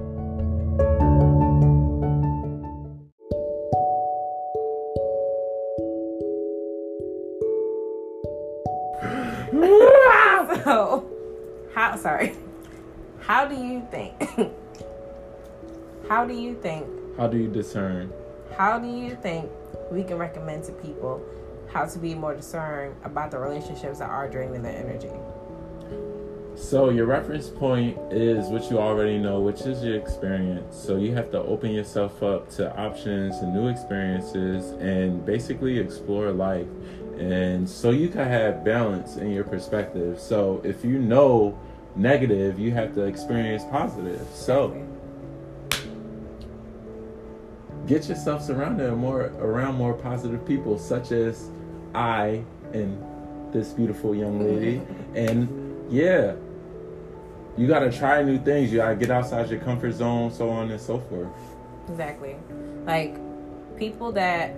Sorry. 12.08 12.32
How 13.20 13.46
do 13.46 13.56
you 13.56 13.86
think 13.92 14.14
How 16.08 16.24
do 16.26 16.34
you 16.34 16.56
think? 16.62 16.88
How 17.18 17.28
do 17.28 17.38
you 17.38 17.50
discern? 17.50 18.14
How 18.56 18.80
do 18.80 18.88
you 18.88 19.14
think 19.22 19.52
we 19.92 20.06
can 20.06 20.18
recommend 20.18 20.64
to 20.68 20.72
people 20.72 21.22
how 21.70 21.86
to 21.86 22.00
be 22.00 22.16
more 22.16 22.34
discerned 22.34 22.96
about 23.04 23.32
the 23.32 23.40
relationships 23.40 24.00
that 24.00 24.10
are 24.10 24.30
draining 24.30 24.64
their 24.64 24.78
energy? 24.78 25.12
So 26.56 26.92
your 26.92 27.08
reference 27.08 27.50
point 27.50 27.98
is 28.10 28.48
what 28.48 28.72
you 28.72 28.80
already 28.80 29.18
know, 29.18 29.42
which 29.42 29.64
is 29.64 29.84
your 29.84 29.98
experience. 29.98 30.78
So 30.78 30.96
you 30.96 31.14
have 31.14 31.30
to 31.32 31.40
open 31.40 31.72
yourself 31.72 32.24
up 32.24 32.50
to 32.52 32.74
options 32.80 33.36
and 33.40 33.54
new 33.54 33.68
experiences 33.68 34.72
and 34.80 35.26
basically 35.26 35.78
explore 35.78 36.32
life. 36.32 36.68
And 37.20 37.70
so 37.70 37.92
you 37.92 38.08
can 38.08 38.30
have 38.30 38.64
balance 38.64 39.18
in 39.18 39.30
your 39.34 39.44
perspective. 39.44 40.22
So 40.22 40.62
if 40.64 40.86
you 40.86 41.00
know 41.00 41.60
negative, 41.96 42.60
you 42.60 42.72
have 42.72 42.94
to 42.96 43.04
experience 43.04 43.64
positive. 43.72 44.28
So 44.34 44.86
get 47.88 48.10
yourself 48.10 48.44
surrounded 48.44 48.94
more 48.96 49.32
around 49.40 49.76
more 49.76 49.94
positive 49.94 50.46
people 50.46 50.78
such 50.78 51.12
as 51.12 51.50
I 51.96 52.44
and 52.74 53.02
this 53.54 53.70
beautiful 53.70 54.14
young 54.14 54.40
mm-hmm. 54.40 54.56
lady. 54.56 54.82
and 55.16 55.92
yeah, 55.92 56.36
you 57.58 57.68
gotta 57.68 57.92
try 57.92 58.22
new 58.22 58.38
things. 58.38 58.72
You 58.72 58.80
gotta 58.80 58.96
get 58.96 59.10
outside 59.10 59.50
your 59.50 59.60
comfort 59.60 59.94
zone, 59.94 60.32
so 60.32 60.50
on 60.50 60.70
and 60.70 60.80
so 60.80 61.00
forth. 61.00 61.30
Exactly. 61.90 62.36
Like 62.86 63.18
people 63.78 64.12
that 64.14 64.56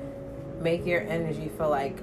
make 0.61 0.85
your 0.85 1.01
energy 1.01 1.49
feel 1.57 1.69
like 1.69 1.97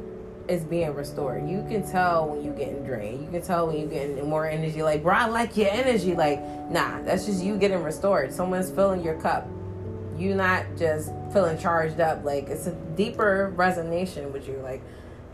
it's 0.49 0.65
being 0.65 0.95
restored. 0.95 1.49
You 1.49 1.65
can 1.69 1.89
tell 1.89 2.29
when 2.29 2.45
you're 2.45 2.55
getting 2.55 2.85
drained. 2.85 3.25
You 3.25 3.31
can 3.31 3.43
tell 3.43 3.67
when 3.67 3.79
you're 3.79 3.89
getting 3.89 4.29
more 4.29 4.47
energy. 4.47 4.83
Like, 4.83 5.03
bro, 5.03 5.15
I 5.15 5.27
like 5.27 5.57
your 5.57 5.71
energy. 5.71 6.15
Like, 6.15 6.41
nah, 6.71 7.03
that's 7.03 7.27
just 7.27 7.43
you 7.43 7.57
getting 7.57 7.83
restored. 7.83 8.33
Someone's 8.33 8.71
filling 8.71 9.03
your 9.03 9.21
cup. 9.21 9.49
You're 10.19 10.37
not 10.37 10.65
just 10.79 11.11
feeling 11.33 11.59
charged 11.59 12.01
up. 12.01 12.25
Like 12.25 12.49
it's 12.49 12.67
a 12.67 12.73
deeper 12.97 13.53
resonation 13.57 14.33
with 14.33 14.49
you. 14.49 14.57
Like 14.63 14.83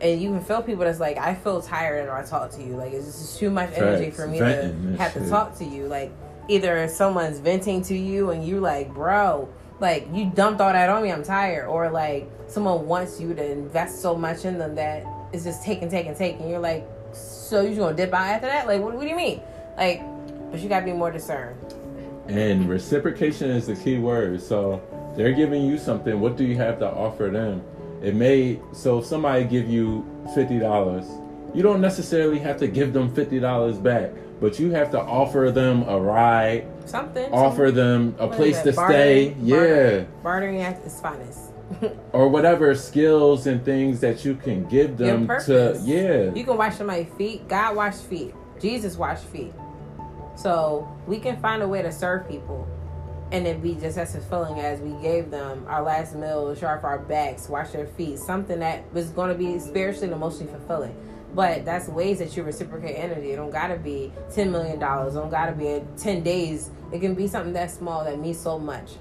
and 0.03 0.21
you 0.21 0.31
can 0.31 0.43
feel 0.43 0.63
people 0.63 0.85
that's 0.85 0.99
like, 0.99 1.17
I 1.17 1.35
feel 1.37 1.63
tired 1.63 2.09
when 2.09 2.17
I 2.17 2.25
talk 2.25 2.51
to 2.53 2.63
you. 2.63 2.75
Like 2.75 2.93
it's 2.93 3.07
just 3.07 3.39
too 3.39 3.51
much 3.51 3.71
energy 3.75 4.11
for 4.11 4.27
me 4.27 4.41
to 4.41 4.97
have 4.99 5.13
to 5.15 5.29
talk 5.29 5.57
to 5.59 5.65
you. 5.65 5.87
Like 5.87 6.13
either 6.49 6.89
someone's 6.89 7.39
venting 7.39 7.83
to 7.83 7.97
you 7.97 8.31
and 8.31 8.45
you're 8.47 8.61
like, 8.61 8.93
bro, 8.93 9.49
like 9.83 10.07
you 10.15 10.31
dumped 10.35 10.61
all 10.61 10.73
that 10.73 10.89
on 10.89 11.03
me, 11.03 11.11
I'm 11.13 11.25
tired, 11.25 11.67
or 11.67 11.91
like 11.91 12.31
someone 12.47 12.87
wants 12.87 13.21
you 13.21 13.35
to 13.35 13.45
invest 13.45 14.01
so 14.01 14.17
much 14.17 14.45
in 14.45 14.57
them 14.57 14.77
that 14.77 15.05
it's 15.33 15.45
just 15.45 15.63
taking, 15.65 15.91
taking, 15.91 16.15
taking. 16.15 16.49
You're 16.49 16.61
like, 16.61 16.89
so 17.13 17.63
you 17.63 17.71
just 17.71 17.81
gonna 17.81 17.97
dip 17.97 18.15
out 18.15 18.29
after 18.29 18.47
that? 18.47 18.67
Like, 18.67 18.81
what, 18.81 18.95
what 18.95 19.03
do 19.03 19.09
you 19.09 19.17
mean? 19.17 19.43
Like, 19.77 20.01
but 20.51 20.61
you 20.61 20.69
gotta 20.69 20.87
be 20.87 20.93
more 20.93 21.11
discerned. 21.11 21.59
And 22.29 22.69
reciprocation 22.69 23.51
is 23.51 23.67
the 23.67 23.75
key 23.75 23.99
word. 23.99 24.41
So 24.41 24.81
they're 25.17 25.33
giving 25.33 25.67
you 25.67 25.77
something. 25.77 26.21
What 26.21 26.37
do 26.37 26.45
you 26.45 26.57
have 26.57 26.79
to 26.79 26.89
offer 26.89 27.29
them? 27.29 27.63
It 28.03 28.15
may 28.15 28.61
so 28.73 28.99
if 28.99 29.07
somebody 29.07 29.45
give 29.45 29.69
you 29.69 30.07
fifty 30.35 30.59
dollars, 30.59 31.07
you 31.55 31.63
don't 31.63 31.81
necessarily 31.81 32.39
have 32.39 32.57
to 32.59 32.69
give 32.69 32.93
them 32.93 33.13
fifty 33.13 33.41
dollars 33.41 33.79
back, 33.79 34.13
but 34.43 34.59
you 34.59 34.73
have 34.73 34.91
to 34.91 35.01
offer 35.01 35.53
them 35.53 35.85
a 35.85 35.99
ride, 35.99 36.67
something, 36.85 37.33
offer 37.33 37.71
them 37.71 38.15
a 38.19 38.27
place 38.27 38.61
to 38.63 38.73
stay, 38.73 39.35
yeah, 39.41 40.05
bartering 40.23 40.61
at 40.61 40.85
its 40.85 41.01
finest. 41.01 41.53
or 42.13 42.29
whatever 42.29 42.75
skills 42.75 43.47
and 43.47 43.65
things 43.65 44.01
that 44.01 44.27
you 44.27 44.35
can 44.35 44.67
give 44.67 44.99
them 44.99 45.27
to 45.27 45.81
yeah. 45.85 46.35
You 46.35 46.45
can 46.45 46.59
wash 46.59 46.77
somebody's 46.77 47.11
feet. 47.15 47.49
God 47.49 47.77
washed 47.77 48.03
feet. 48.03 48.35
Jesus 48.61 48.97
washed 48.97 49.25
feet. 49.25 49.55
So 50.37 50.87
we 51.07 51.19
can 51.19 51.41
find 51.41 51.63
a 51.63 51.69
way 51.69 51.81
to 51.81 51.91
serve 51.91 52.29
people 52.29 52.69
and 53.31 53.47
it 53.47 53.63
be 53.63 53.75
just 53.75 53.97
as 53.97 54.13
fulfilling 54.13 54.61
as 54.61 54.81
we 54.81 54.93
gave 55.01 55.31
them 55.31 55.65
our 55.67 55.83
last 55.83 56.15
meal, 56.15 56.55
shower 56.55 56.77
off 56.77 56.85
our 56.85 56.99
backs, 56.99 57.49
wash 57.49 57.71
their 57.71 57.87
feet, 57.87 58.19
something 58.19 58.59
that 58.59 58.93
was 58.93 59.09
going 59.09 59.31
to 59.31 59.35
be 59.35 59.59
spiritually 59.59 60.09
and 60.09 60.15
emotionally 60.15 60.53
fulfilling. 60.53 60.95
But 61.35 61.65
that's 61.65 61.89
ways 61.89 62.19
that 62.19 62.37
you 62.37 62.43
reciprocate 62.43 62.97
energy. 62.97 63.33
It 63.33 63.37
don't 63.37 63.51
gotta 63.51 63.77
be 63.77 64.13
ten 64.33 64.53
million 64.53 64.79
dollars. 64.79 65.15
Don't 65.15 65.31
gotta 65.31 65.53
be 65.53 65.83
ten 65.97 66.23
days. 66.23 66.71
It 66.93 67.01
can 67.01 67.15
be 67.15 67.27
something 67.27 67.55
that 67.55 67.71
small 67.71 68.05
that 68.05 68.19
means 68.19 68.39
so 68.39 68.59
much. 68.59 68.93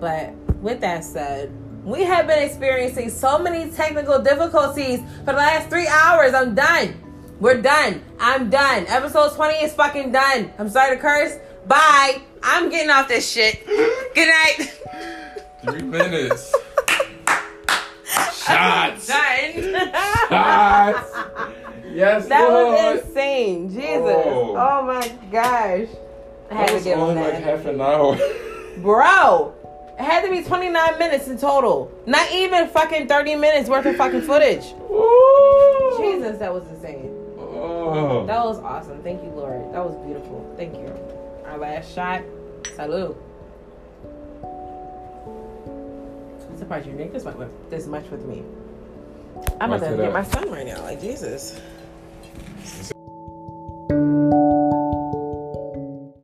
But 0.00 0.32
with 0.60 0.80
that 0.80 1.02
said, 1.02 1.52
we 1.84 2.02
have 2.02 2.26
been 2.26 2.42
experiencing 2.42 3.10
so 3.10 3.38
many 3.38 3.70
technical 3.70 4.20
difficulties 4.20 5.00
for 5.20 5.26
the 5.26 5.32
last 5.34 5.68
three 5.68 5.88
hours. 5.88 6.34
I'm 6.34 6.54
done. 6.54 6.94
We're 7.40 7.60
done. 7.60 8.02
I'm 8.18 8.48
done. 8.48 8.86
Episode 8.88 9.34
20 9.34 9.54
is 9.56 9.72
fucking 9.74 10.10
done. 10.10 10.52
I'm 10.58 10.68
sorry 10.68 10.96
to 10.96 11.02
curse. 11.02 11.36
Bye. 11.66 12.22
I'm 12.42 12.70
getting 12.70 12.90
off 12.90 13.08
this 13.08 13.30
shit. 13.30 13.66
Good 13.66 14.28
night. 14.28 14.72
Three 15.62 15.82
minutes. 15.82 16.54
Shots. 18.46 19.06
Done. 19.08 19.74
Shots. 20.28 21.12
Yes, 21.92 22.28
That 22.28 22.48
Lord. 22.50 22.72
was 22.96 23.00
insane. 23.04 23.68
Jesus. 23.70 23.82
Oh, 23.84 24.56
oh 24.56 24.82
my 24.86 25.08
gosh. 25.30 25.88
I 26.50 26.54
had 26.54 26.68
that 26.68 26.78
to 26.78 26.84
give 26.84 26.98
only 26.98 27.14
him 27.14 27.22
that. 27.22 27.34
like 27.34 27.42
half 27.42 27.64
an 27.66 27.80
hour. 27.80 28.16
Bro. 28.78 29.54
It 29.98 30.02
had 30.04 30.22
to 30.26 30.30
be 30.30 30.42
29 30.42 30.98
minutes 30.98 31.26
in 31.28 31.38
total. 31.38 31.90
Not 32.06 32.30
even 32.32 32.68
fucking 32.68 33.08
30 33.08 33.36
minutes 33.36 33.68
worth 33.70 33.86
of 33.86 33.96
fucking 33.96 34.22
footage. 34.22 34.64
Ooh. 34.90 35.94
Jesus, 35.98 36.38
that 36.38 36.52
was 36.52 36.66
insane. 36.68 37.10
Oh. 37.38 38.26
That 38.26 38.44
was 38.44 38.58
awesome. 38.58 39.02
Thank 39.02 39.22
you, 39.24 39.30
Lord. 39.30 39.72
That 39.72 39.82
was 39.84 39.94
beautiful. 40.04 40.52
Thank 40.58 40.74
you. 40.74 40.92
Our 41.46 41.56
last 41.58 41.94
shot. 41.94 42.22
Salud. 42.76 43.16
Surprised 46.58 46.86
you 46.86 46.92
drink 46.92 47.12
this 47.12 47.24
much, 47.24 47.36
this 47.70 47.86
much 47.86 48.10
with 48.10 48.24
me. 48.24 48.42
I'm 49.60 49.72
about 49.72 49.90
to 49.90 49.96
get 49.96 50.12
my 50.12 50.24
son 50.24 50.50
right 50.50 50.66
now. 50.66 50.82
Like, 50.82 51.00
Jesus. 51.00 51.60